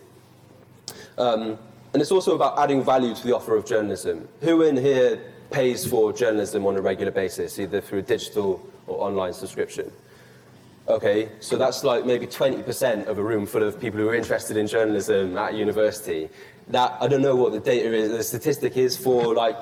Um, 1.17 1.57
and 1.93 2.01
it's 2.01 2.11
also 2.11 2.35
about 2.35 2.59
adding 2.59 2.83
value 2.83 3.15
to 3.15 3.23
the 3.23 3.35
offer 3.35 3.55
of 3.55 3.65
journalism. 3.65 4.27
Who 4.41 4.63
in 4.63 4.75
here 4.75 5.19
pays 5.49 5.85
for 5.85 6.11
journalism 6.11 6.65
on 6.65 6.75
a 6.75 6.81
regular 6.81 7.11
basis, 7.11 7.57
either 7.57 7.79
through 7.79 7.99
a 7.99 8.01
digital 8.01 8.67
or 8.87 9.07
online 9.07 9.33
subscription? 9.33 9.91
Okay, 10.87 11.29
so 11.39 11.57
that's 11.57 11.83
like 11.83 12.05
maybe 12.05 12.27
20% 12.27 13.07
of 13.07 13.17
a 13.17 13.23
room 13.23 13.45
full 13.45 13.63
of 13.63 13.79
people 13.79 13.99
who 13.99 14.09
are 14.09 14.13
interested 14.13 14.55
in 14.55 14.67
journalism 14.67 15.37
at 15.37 15.55
university. 15.55 16.29
That, 16.67 16.95
I 17.01 17.07
don't 17.07 17.21
know 17.21 17.35
what 17.35 17.53
the 17.53 17.59
data 17.59 17.91
is, 17.91 18.11
the 18.11 18.23
statistic 18.23 18.77
is 18.77 18.95
for 18.95 19.33
like 19.33 19.57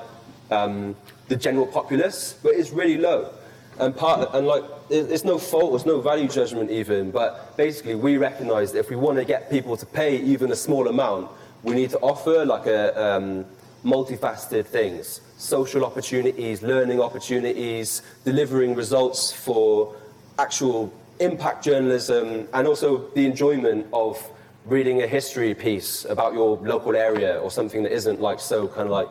um, 0.50 0.94
the 1.28 1.36
general 1.36 1.66
populace, 1.66 2.38
but 2.42 2.54
it's 2.54 2.70
really 2.70 2.98
low. 2.98 3.32
And 3.78 3.96
part, 3.96 4.28
and 4.34 4.46
like, 4.46 4.64
it's 4.90 5.24
no 5.24 5.38
fault, 5.38 5.74
it's 5.74 5.86
no 5.86 6.00
value 6.00 6.28
judgment 6.28 6.70
even, 6.70 7.10
but 7.10 7.56
basically 7.56 7.94
we 7.94 8.18
recognize 8.18 8.72
that 8.72 8.80
if 8.80 8.90
we 8.90 8.96
want 8.96 9.18
to 9.18 9.24
get 9.24 9.50
people 9.50 9.76
to 9.76 9.86
pay 9.86 10.18
even 10.18 10.52
a 10.52 10.56
small 10.56 10.88
amount, 10.88 11.30
we 11.64 11.74
need 11.74 11.90
to 11.90 11.98
offer 11.98 12.44
like 12.44 12.66
a 12.66 13.02
um, 13.02 13.44
multifaceted 13.84 14.66
things, 14.66 15.22
social 15.38 15.84
opportunities, 15.84 16.62
learning 16.62 17.00
opportunities, 17.00 18.02
delivering 18.24 18.74
results 18.74 19.32
for 19.32 19.96
actual 20.38 20.92
impact 21.20 21.64
journalism 21.64 22.46
and 22.52 22.66
also 22.66 23.08
the 23.10 23.24
enjoyment 23.24 23.86
of 23.92 24.30
reading 24.66 25.02
a 25.02 25.06
history 25.06 25.54
piece 25.54 26.04
about 26.06 26.34
your 26.34 26.56
local 26.58 26.94
area 26.96 27.38
or 27.38 27.50
something 27.50 27.82
that 27.82 27.92
isn't 27.92 28.20
like 28.20 28.40
so 28.40 28.68
kind 28.68 28.86
of 28.86 28.90
like 28.90 29.08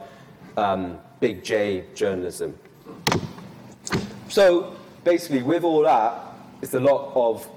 um, 0.58 0.98
big 1.20 1.44
J 1.44 1.86
journalism. 1.96 2.58
So 4.30 4.76
basically, 5.04 5.44
with 5.44 5.64
all 5.64 5.84
that, 5.84 6.14
it's 6.62 6.74
a 6.74 6.80
lot 6.80 7.12
of 7.16 7.48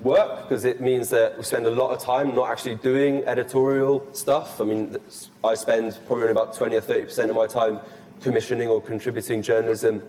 work 0.00 0.42
because 0.42 0.64
it 0.64 0.80
means 0.80 1.08
that 1.10 1.36
we 1.36 1.42
spend 1.42 1.66
a 1.66 1.70
lot 1.70 1.90
of 1.90 2.00
time 2.00 2.34
not 2.34 2.50
actually 2.50 2.76
doing 2.76 3.24
editorial 3.24 4.06
stuff. 4.12 4.60
I 4.60 4.64
mean, 4.64 4.96
I 5.42 5.54
spend 5.54 5.98
probably 6.06 6.30
about 6.30 6.54
20 6.54 6.76
or 6.76 6.80
30% 6.80 7.30
of 7.30 7.36
my 7.36 7.46
time 7.46 7.80
commissioning 8.20 8.68
or 8.68 8.80
contributing 8.80 9.42
journalism 9.42 10.02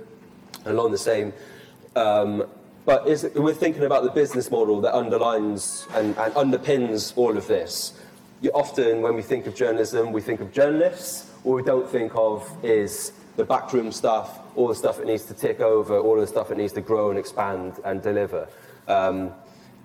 Alon 0.67 0.91
the 0.91 0.97
same. 0.97 1.33
Um, 1.95 2.47
but 2.85 3.05
we're 3.35 3.53
thinking 3.53 3.83
about 3.83 4.03
the 4.03 4.11
business 4.11 4.49
model 4.49 4.79
that 4.81 4.95
underlines 4.95 5.87
and, 5.93 6.17
and 6.17 6.33
underpins 6.35 7.13
all 7.17 7.37
of 7.37 7.47
this. 7.47 7.93
You 8.41 8.51
often, 8.51 9.01
when 9.01 9.15
we 9.15 9.21
think 9.21 9.45
of 9.47 9.55
journalism, 9.55 10.11
we 10.13 10.21
think 10.21 10.39
of 10.39 10.53
journalists. 10.53 11.29
What 11.43 11.55
we 11.55 11.63
don't 11.63 11.89
think 11.89 12.13
of 12.15 12.49
is 12.63 13.11
the 13.35 13.43
backroom 13.43 13.91
stuff, 13.91 14.39
all 14.55 14.67
the 14.67 14.75
stuff 14.75 14.97
that 14.97 15.07
needs 15.07 15.25
to 15.25 15.33
tick 15.33 15.59
over, 15.59 15.97
all 15.97 16.19
the 16.19 16.27
stuff 16.27 16.47
that 16.49 16.57
needs 16.57 16.73
to 16.73 16.81
grow 16.81 17.09
and 17.09 17.19
expand 17.19 17.79
and 17.83 18.01
deliver. 18.01 18.47
Um, 18.87 19.33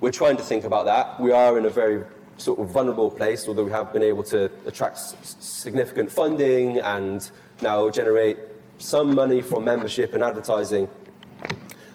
we're 0.03 0.11
trying 0.11 0.37
to 0.37 0.43
think 0.43 0.65
about 0.65 0.85
that. 0.85 1.19
We 1.21 1.31
are 1.31 1.57
in 1.57 1.65
a 1.65 1.71
very 1.71 2.03
sort 2.37 2.59
of 2.59 2.71
vulnerable 2.71 3.09
place, 3.09 3.47
although 3.47 3.63
we 3.63 3.71
have 3.71 3.93
been 3.93 4.03
able 4.03 4.25
to 4.25 4.51
attract 4.67 4.97
s- 4.97 5.37
significant 5.39 6.11
funding 6.11 6.79
and 6.81 7.31
now 7.63 7.89
generate 7.89 8.37
some 8.79 9.15
money 9.15 9.41
from 9.41 9.65
membership 9.65 10.13
and 10.13 10.25
advertising. 10.25 10.89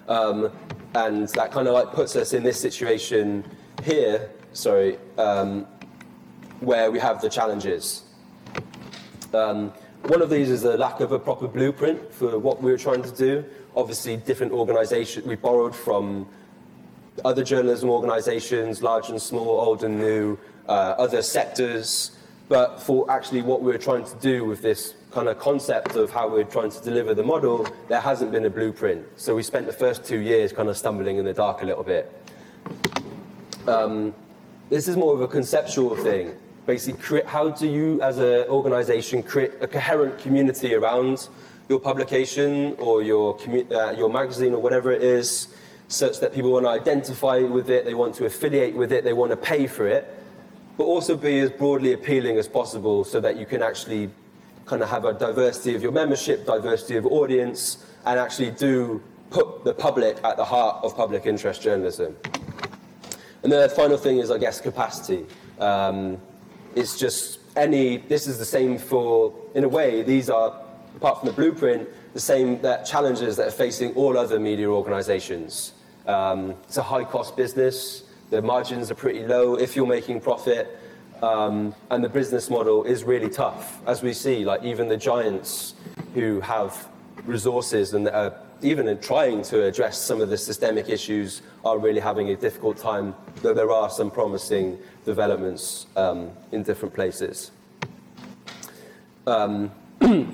Um, 0.08 0.54
and 0.96 1.28
that 1.30 1.52
kind 1.52 1.67
of 1.67 1.74
like 1.74 1.91
puts 1.91 2.15
us 2.15 2.32
in 2.32 2.43
this 2.43 2.58
situation 2.58 3.43
here, 3.84 4.32
sorry, 4.54 4.98
um, 5.17 5.67
where 6.62 6.89
we 6.89 7.00
have 7.00 7.22
the 7.22 7.30
challenges. 7.30 8.04
Um, 9.34 9.74
one 10.04 10.22
of 10.22 10.30
these 10.30 10.50
is 10.50 10.62
the 10.62 10.78
lack 10.78 11.02
of 11.02 11.12
a 11.12 11.20
proper 11.20 11.50
blueprint 11.50 12.13
for 12.13 12.39
what 12.39 12.63
we 12.63 12.72
were 12.72 12.78
trying 12.78 13.04
to 13.04 13.12
do. 13.12 13.43
Obviously, 13.76 14.15
different 14.15 14.54
organisations, 14.54 15.28
we 15.28 15.36
borrowed 15.36 15.76
from 15.76 16.26
other 17.26 17.44
journalism 17.44 17.90
organisations, 17.90 18.82
large 18.82 19.10
and 19.10 19.22
small, 19.22 19.60
old 19.60 19.84
and 19.84 20.00
new, 20.00 20.38
uh, 20.68 20.96
other 20.98 21.22
sectors. 21.22 22.12
But 22.50 22.82
for 22.82 23.10
actually 23.12 23.42
what 23.42 23.62
we 23.62 23.72
were 23.72 23.78
trying 23.78 24.06
to 24.06 24.16
do 24.18 24.46
with 24.46 24.62
this 24.62 24.96
kind 25.12 25.28
of 25.28 25.40
concept 25.40 25.96
of 25.96 26.12
how 26.12 26.30
we're 26.30 26.44
trying 26.44 26.72
to 26.72 26.82
deliver 26.82 27.14
the 27.14 27.24
model, 27.24 27.68
there 27.90 28.00
hasn't 28.00 28.32
been 28.32 28.46
a 28.46 28.50
blueprint. 28.50 29.06
So 29.16 29.36
we 29.36 29.44
spent 29.44 29.66
the 29.66 29.74
first 29.74 30.06
two 30.06 30.20
years 30.20 30.54
kind 30.54 30.70
of 30.70 30.78
stumbling 30.78 31.18
in 31.18 31.26
the 31.26 31.34
dark 31.34 31.62
a 31.62 31.66
little 31.66 31.84
bit. 31.84 32.12
Um, 33.68 34.14
this 34.70 34.88
is 34.88 34.96
more 34.96 35.14
of 35.14 35.22
a 35.22 35.28
conceptual 35.28 35.96
thing. 35.96 36.36
Basically, 36.66 37.22
how 37.24 37.50
do 37.50 37.68
you, 37.68 38.02
as 38.02 38.18
an 38.18 38.48
organization, 38.50 39.24
create 39.24 39.52
a 39.62 39.68
coherent 39.68 40.20
community 40.20 40.76
around 40.76 41.30
your 41.70 41.80
publication 41.80 42.76
or 42.78 43.02
your, 43.02 43.38
uh, 43.72 43.92
your 43.92 44.10
magazine 44.10 44.54
or 44.54 44.62
whatever 44.62 44.92
it 44.92 45.02
is, 45.02 45.48
such 45.88 46.19
that 46.19 46.34
people 46.34 46.52
want 46.52 46.65
to 46.65 46.69
identify 46.69 47.39
with 47.39 47.69
it, 47.69 47.86
they 47.86 47.93
want 47.93 48.13
to 48.15 48.26
affiliate 48.26 48.76
with 48.76 48.91
it, 48.91 49.04
they 49.04 49.13
want 49.13 49.32
to 49.32 49.38
pay 49.38 49.67
for 49.67 49.88
it, 49.88 50.13
but 50.78 50.84
also 50.84 51.15
be 51.15 51.39
as 51.39 51.50
broadly 51.50 51.93
appealing 51.93 52.38
as 52.38 52.47
possible 52.47 53.04
so 53.04 53.19
that 53.19 53.38
you 53.38 53.45
can 53.45 53.63
actually 53.63 54.10
kind 54.65 54.82
of 54.82 54.89
have 54.89 55.06
a 55.06 55.13
diversity 55.13 55.76
of 55.76 55.82
your 55.82 55.91
membership, 55.91 56.45
diversity 56.45 56.97
of 56.97 57.06
audience, 57.06 57.86
and 58.06 58.19
actually 58.19 58.52
do 58.52 59.02
put 59.30 59.63
the 59.63 59.73
public 59.73 60.17
at 60.23 60.38
the 60.38 60.45
heart 60.45 60.84
of 60.84 60.95
public 60.95 61.26
interest 61.26 61.62
journalism. 61.62 62.15
And 63.43 63.52
the 63.52 63.69
final 63.69 63.97
thing 63.97 64.17
is, 64.17 64.30
I 64.30 64.38
guess, 64.38 64.60
capacity. 64.60 65.26
Um, 65.60 66.17
it's 66.76 67.00
just 67.00 67.39
any, 67.56 67.97
this 67.97 68.28
is 68.28 68.38
the 68.38 68.45
same 68.45 68.78
for, 68.78 69.34
in 69.56 69.63
a 69.63 69.69
way, 69.69 70.04
these 70.04 70.30
are, 70.30 70.60
apart 70.95 71.19
from 71.19 71.28
the 71.28 71.34
blueprint, 71.34 71.88
the 72.13 72.19
same 72.19 72.62
that 72.62 72.86
challenges 72.86 73.38
that 73.38 73.47
are 73.47 73.52
facing 73.52 73.93
all 73.95 74.17
other 74.17 74.39
media 74.39 74.67
organizations. 74.67 75.73
Um, 76.08 76.52
it's 76.63 76.78
a 76.78 76.84
high 76.84 77.04
cost 77.04 77.36
business, 77.36 78.04
the 78.30 78.41
margins 78.41 78.91
are 78.91 78.96
pretty 78.96 79.26
low 79.26 79.56
if 79.56 79.76
you're 79.76 79.88
making 79.88 80.22
profit. 80.22 80.80
Um, 81.22 81.74
and 81.89 82.04
the 82.04 82.10
business 82.10 82.50
model 82.50 82.84
is 82.84 83.04
really 83.04 83.30
tough, 83.30 83.82
as 83.88 84.04
we 84.04 84.13
see. 84.13 84.46
Like 84.46 84.63
even 84.63 84.88
the 84.88 84.98
giants 84.98 85.74
who 86.13 86.39
have 86.41 86.88
resources 87.26 87.93
and 87.93 88.08
are 88.08 88.36
even 88.62 88.88
in 88.88 89.00
trying 89.00 89.41
to 89.43 89.63
address 89.63 89.98
some 89.98 90.22
of 90.22 90.30
the 90.30 90.38
systemic 90.38 90.89
issues 90.89 91.41
are 91.63 91.78
really 91.80 92.00
having 92.00 92.30
a 92.30 92.36
difficult 92.36 92.78
time. 92.78 93.15
Though 93.41 93.54
there 93.54 93.72
are 93.72 93.89
some 93.89 94.12
promising 94.12 94.78
developments 95.06 95.88
um, 95.96 96.32
in 96.52 96.63
different 96.63 96.93
places. 96.93 97.52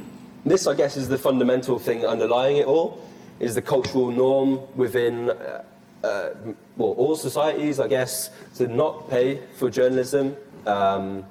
This, 0.45 0.67
I 0.67 0.75
guess, 0.75 0.97
is 0.97 1.07
the 1.07 1.17
fundamental 1.17 1.79
thing 1.79 2.05
underlying 2.05 2.57
it 2.57 2.65
all: 2.65 2.99
is 3.39 3.55
the 3.55 3.61
cultural 3.61 4.11
norm 4.11 4.61
within. 4.75 5.29
Uh, 5.29 5.63
uh, 6.03 6.33
well, 6.75 6.89
all 6.91 7.15
societies, 7.15 7.79
I 7.79 7.87
guess, 7.87 8.29
to 8.55 8.67
not 8.67 9.09
pay 9.09 9.39
for 9.55 9.69
journalism 9.69 10.35
um, 10.65 11.25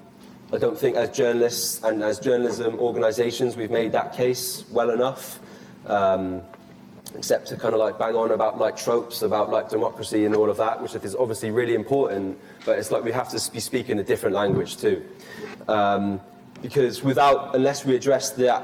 I 0.53 0.59
don't 0.59 0.79
think 0.79 0.97
as 0.97 1.11
journalists 1.11 1.83
and 1.83 2.03
as 2.03 2.19
journalism 2.19 2.79
organisations 2.79 3.57
we've 3.57 3.71
made 3.71 3.93
that 3.93 4.13
case 4.13 4.65
well 4.71 4.91
enough, 4.91 5.41
um, 5.87 6.43
except 7.15 7.49
to 7.49 7.57
kind 7.57 7.73
of 7.75 7.81
like 7.81 7.99
bang 7.99 8.15
on 8.15 8.33
about 8.33 8.59
like 8.59 8.77
tropes 8.77 9.23
about 9.23 9.51
like 9.51 9.71
democracy 9.71 10.27
and 10.27 10.37
all 10.37 10.51
of 10.51 10.59
that, 10.59 10.83
which 10.83 10.95
is 10.95 11.15
obviously 11.15 11.51
really 11.51 11.75
important, 11.75 12.39
but 12.67 12.79
it's 12.79 12.91
like 12.91 13.03
we 13.03 13.13
have 13.13 13.31
to 13.31 13.51
be 13.51 13.61
speaking 13.61 13.99
a 13.99 14.05
different 14.05 14.37
language 14.37 14.77
too. 14.77 15.03
Um, 15.69 16.21
because 16.61 17.03
without, 17.03 17.57
unless 17.57 17.85
we 17.85 17.97
address 17.97 18.31
that 18.33 18.63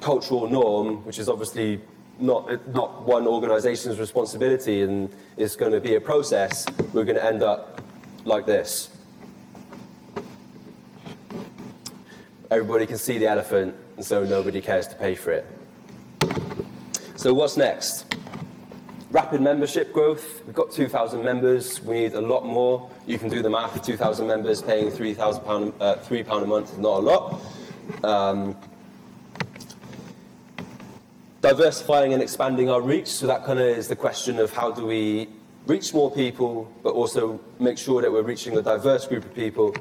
cultural 0.00 0.48
norm, 0.50 1.04
which 1.06 1.18
is 1.18 1.28
obviously 1.28 1.80
not, 2.20 2.68
not 2.74 3.06
one 3.06 3.26
organisation's 3.26 3.98
responsibility 3.98 4.82
and 4.82 5.10
it's 5.36 5.56
going 5.56 5.72
to 5.72 5.80
be 5.80 5.94
a 5.94 6.00
process, 6.00 6.66
we're 6.92 7.04
going 7.04 7.16
to 7.16 7.24
end 7.24 7.42
up 7.42 7.80
like 8.24 8.46
this. 8.46 8.90
everybody 12.50 12.86
can 12.86 12.98
see 12.98 13.18
the 13.18 13.26
elephant, 13.26 13.74
and 13.96 14.04
so 14.04 14.24
nobody 14.24 14.60
cares 14.60 14.86
to 14.88 14.94
pay 14.96 15.14
for 15.14 15.32
it. 15.32 15.46
So, 17.16 17.34
what's 17.34 17.56
next? 17.56 18.14
Rapid 19.10 19.40
membership 19.40 19.92
growth. 19.92 20.44
We've 20.46 20.54
got 20.54 20.70
2,000 20.70 21.24
members. 21.24 21.82
We 21.82 22.00
need 22.00 22.14
a 22.14 22.20
lot 22.20 22.44
more. 22.44 22.90
You 23.06 23.18
can 23.18 23.28
do 23.28 23.42
the 23.42 23.48
math. 23.48 23.82
2,000 23.82 24.26
members 24.26 24.60
paying 24.60 24.90
£3, 24.90 25.72
uh, 25.80 25.96
£3 25.96 26.42
a 26.42 26.46
month 26.46 26.72
is 26.72 26.78
not 26.78 26.98
a 26.98 27.00
lot. 27.00 27.40
Um, 28.04 28.56
diversifying 31.40 32.12
and 32.12 32.22
expanding 32.22 32.68
our 32.68 32.80
reach. 32.80 33.08
So 33.08 33.26
that 33.26 33.44
kind 33.44 33.58
of 33.58 33.66
is 33.66 33.88
the 33.88 33.96
question 33.96 34.38
of 34.38 34.52
how 34.52 34.70
do 34.70 34.86
we 34.86 35.28
reach 35.66 35.94
more 35.94 36.10
people, 36.10 36.70
but 36.82 36.94
also 36.94 37.40
make 37.58 37.78
sure 37.78 38.02
that 38.02 38.10
we're 38.10 38.22
reaching 38.22 38.56
a 38.56 38.62
diverse 38.62 39.06
group 39.06 39.24
of 39.24 39.34
people 39.34 39.74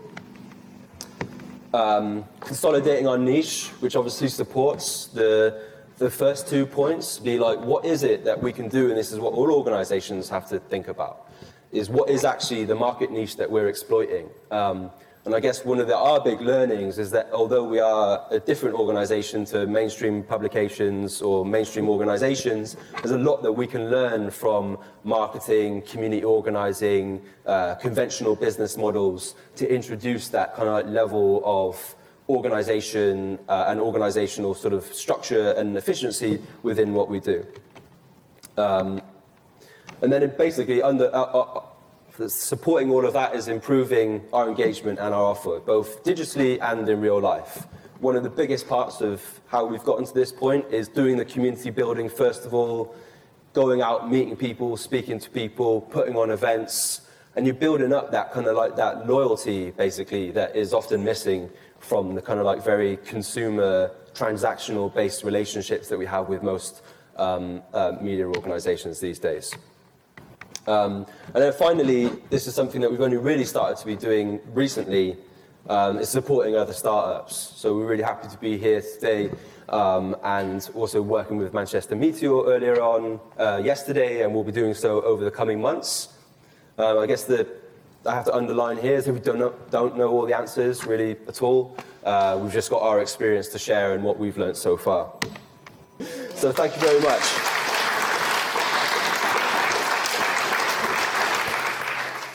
Um, 1.74 2.24
consolidating 2.40 3.08
our 3.08 3.18
niche, 3.18 3.70
which 3.82 3.96
obviously 3.96 4.30
supports 4.30 5.08
the, 5.14 5.62
the 5.98 6.10
first 6.10 6.48
two 6.48 6.66
points, 6.66 7.20
be 7.20 7.38
like, 7.38 7.60
what 7.60 7.86
is 7.86 8.04
it 8.04 8.24
that 8.24 8.42
we 8.42 8.52
can 8.54 8.70
do? 8.70 8.88
And 8.90 8.98
this 8.98 9.12
is 9.12 9.20
what 9.20 9.34
all 9.34 9.52
organizations 9.52 10.30
have 10.30 10.48
to 10.48 10.60
think 10.60 10.88
about, 10.88 11.16
is 11.72 11.90
what 11.90 12.10
is 12.10 12.24
actually 12.24 12.66
the 12.66 12.74
market 12.74 13.12
niche 13.12 13.36
that 13.36 13.52
we're 13.52 13.68
exploiting? 13.68 14.30
Um, 14.50 14.90
and 15.28 15.36
I 15.36 15.42
guess 15.42 15.66
one 15.66 15.82
of 15.82 15.88
the, 15.88 15.98
our 15.98 16.22
big 16.22 16.40
learnings 16.40 16.98
is 16.98 17.12
that 17.12 17.28
although 17.34 17.66
we 17.66 17.82
are 17.82 18.26
a 18.32 18.40
different 18.40 18.76
organization 18.76 19.44
to 19.48 19.68
mainstream 19.68 20.24
publications 20.24 21.22
or 21.22 21.46
mainstream 21.46 21.90
organizations, 21.90 22.78
there's 22.94 23.12
a 23.12 23.18
lot 23.18 23.44
that 23.44 23.52
we 23.52 23.68
can 23.68 23.90
learn 23.90 24.32
from 24.32 24.78
marketing, 25.04 25.82
community 25.82 26.24
organizing, 26.24 27.22
uh, 27.46 27.76
conventional 27.76 28.38
business 28.38 28.78
models 28.78 29.36
to 29.58 29.70
introduce 29.70 30.30
that 30.30 30.56
kind 30.56 30.70
of 30.70 30.90
level 30.90 31.42
of 31.44 31.96
organization 32.30 33.38
uh, 33.50 33.66
and 33.68 33.82
organizational 33.82 34.54
sort 34.54 34.74
of 34.74 34.86
structure 34.86 35.52
and 35.58 35.76
efficiency 35.76 36.42
within 36.64 36.94
what 36.94 37.10
we 37.10 37.20
do. 37.20 37.46
Um, 38.56 39.02
and 40.02 40.10
then 40.10 40.34
basically 40.38 40.82
under, 40.82 41.14
uh, 41.14 41.24
uh 41.24 41.62
supporting 42.28 42.90
all 42.92 43.06
of 43.06 43.14
that 43.14 43.36
is 43.36 43.48
improving 43.48 44.24
our 44.34 44.48
engagement 44.50 45.00
and 45.00 45.14
our 45.14 45.24
offer, 45.24 45.60
both 45.60 46.04
digitally 46.04 46.60
and 46.62 46.88
in 46.88 47.02
real 47.02 47.20
life. 47.20 47.68
One 48.00 48.16
of 48.16 48.24
the 48.24 48.30
biggest 48.30 48.68
parts 48.68 49.02
of 49.02 49.22
how 49.48 49.66
we've 49.66 49.84
gotten 49.84 50.06
to 50.06 50.14
this 50.14 50.32
point 50.32 50.66
is 50.72 50.88
doing 50.88 51.18
the 51.18 51.26
community 51.26 51.70
building, 51.70 52.10
first 52.10 52.46
of 52.46 52.54
all, 52.54 52.96
going 53.54 53.82
out, 53.82 54.10
meeting 54.10 54.36
people, 54.36 54.78
speaking 54.78 55.20
to 55.20 55.30
people, 55.30 55.82
putting 55.82 56.16
on 56.16 56.30
events, 56.30 57.02
and 57.36 57.46
you're 57.46 57.56
building 57.56 57.94
up 57.94 58.12
that 58.12 58.32
kind 58.32 58.48
of 58.48 58.56
like 58.56 58.76
that 58.76 59.08
loyalty, 59.08 59.72
basically, 59.72 60.32
that 60.32 60.56
is 60.56 60.74
often 60.74 61.04
missing 61.04 61.50
from 61.80 62.16
the 62.16 62.22
kind 62.22 62.40
of 62.40 62.46
like 62.46 62.64
very 62.64 62.98
consumer, 62.98 63.92
transactional 64.14 64.94
based 64.94 65.24
relationships 65.24 65.88
that 65.90 65.98
we 65.98 66.06
have 66.06 66.30
with 66.30 66.42
most 66.42 66.82
um, 67.18 67.62
uh, 67.74 67.94
media 68.02 68.28
organizations 68.28 69.00
these 69.00 69.20
days. 69.20 69.54
Um, 70.68 71.06
and 71.34 71.44
then 71.44 71.54
finally, 71.54 72.10
this 72.30 72.46
is 72.48 72.54
something 72.54 72.82
that 72.82 72.92
we've 72.92 73.02
only 73.02 73.18
really 73.18 73.46
started 73.46 73.78
to 73.78 73.86
be 73.86 73.96
doing 73.96 74.40
recently, 74.54 75.18
um, 75.70 76.00
is 76.00 76.10
supporting 76.10 76.56
other 76.56 76.74
startups. 76.74 77.36
So 77.36 77.76
we're 77.76 77.88
really 77.88 78.04
happy 78.04 78.28
to 78.28 78.38
be 78.38 78.58
here 78.58 78.82
today 78.82 79.32
um, 79.70 80.16
and 80.24 80.70
also 80.74 81.02
working 81.02 81.38
with 81.38 81.54
Manchester 81.54 81.96
Meteor 81.96 82.46
earlier 82.46 82.82
on 82.82 83.20
uh, 83.40 83.62
yesterday, 83.64 84.24
and 84.24 84.34
we'll 84.34 84.44
be 84.44 84.52
doing 84.52 84.74
so 84.74 85.02
over 85.02 85.24
the 85.24 85.32
coming 85.32 85.62
months. 85.62 86.10
Um, 86.78 87.00
I 87.00 87.08
guess 87.08 87.24
the 87.24 87.48
I 88.06 88.14
have 88.14 88.26
to 88.26 88.34
underline 88.34 88.78
here 88.78 88.96
is 88.96 89.06
that 89.06 89.14
we 89.14 89.20
don't 89.20 89.40
know, 89.40 89.54
don't 89.70 89.98
know 89.98 90.10
all 90.10 90.26
the 90.26 90.38
answers 90.38 90.86
really 90.86 91.18
at 91.28 91.42
all. 91.42 91.76
Uh, 92.06 92.40
we've 92.42 92.54
just 92.54 92.70
got 92.70 92.82
our 92.82 93.02
experience 93.02 93.50
to 93.50 93.60
share 93.60 93.94
and 93.94 94.04
what 94.04 94.18
we've 94.18 94.38
learned 94.38 94.56
so 94.56 94.78
far. 94.78 95.12
So 96.36 96.54
thank 96.54 96.76
you 96.76 96.82
very 96.82 97.02
much. 97.02 97.47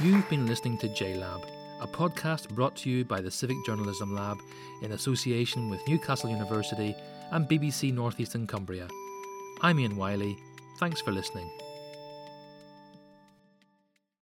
You've 0.02 0.28
been 0.28 0.48
listening 0.48 0.78
to 0.78 0.88
JLab, 0.88 1.44
a 1.80 1.86
podcast 1.86 2.48
brought 2.48 2.74
to 2.78 2.90
you 2.90 3.04
by 3.04 3.20
the 3.20 3.30
Civic 3.30 3.56
Journalism 3.64 4.12
Lab 4.16 4.36
in 4.82 4.90
association 4.90 5.70
with 5.70 5.86
Newcastle 5.86 6.28
University 6.28 6.96
and 7.30 7.48
BBC 7.48 7.94
North 7.94 8.18
East 8.18 8.34
and 8.34 8.48
Cumbria. 8.48 8.88
I'm 9.60 9.78
Ian 9.78 9.96
Wiley. 9.96 10.36
Thanks 10.78 11.00
for 11.00 11.12
listening. 11.12 11.48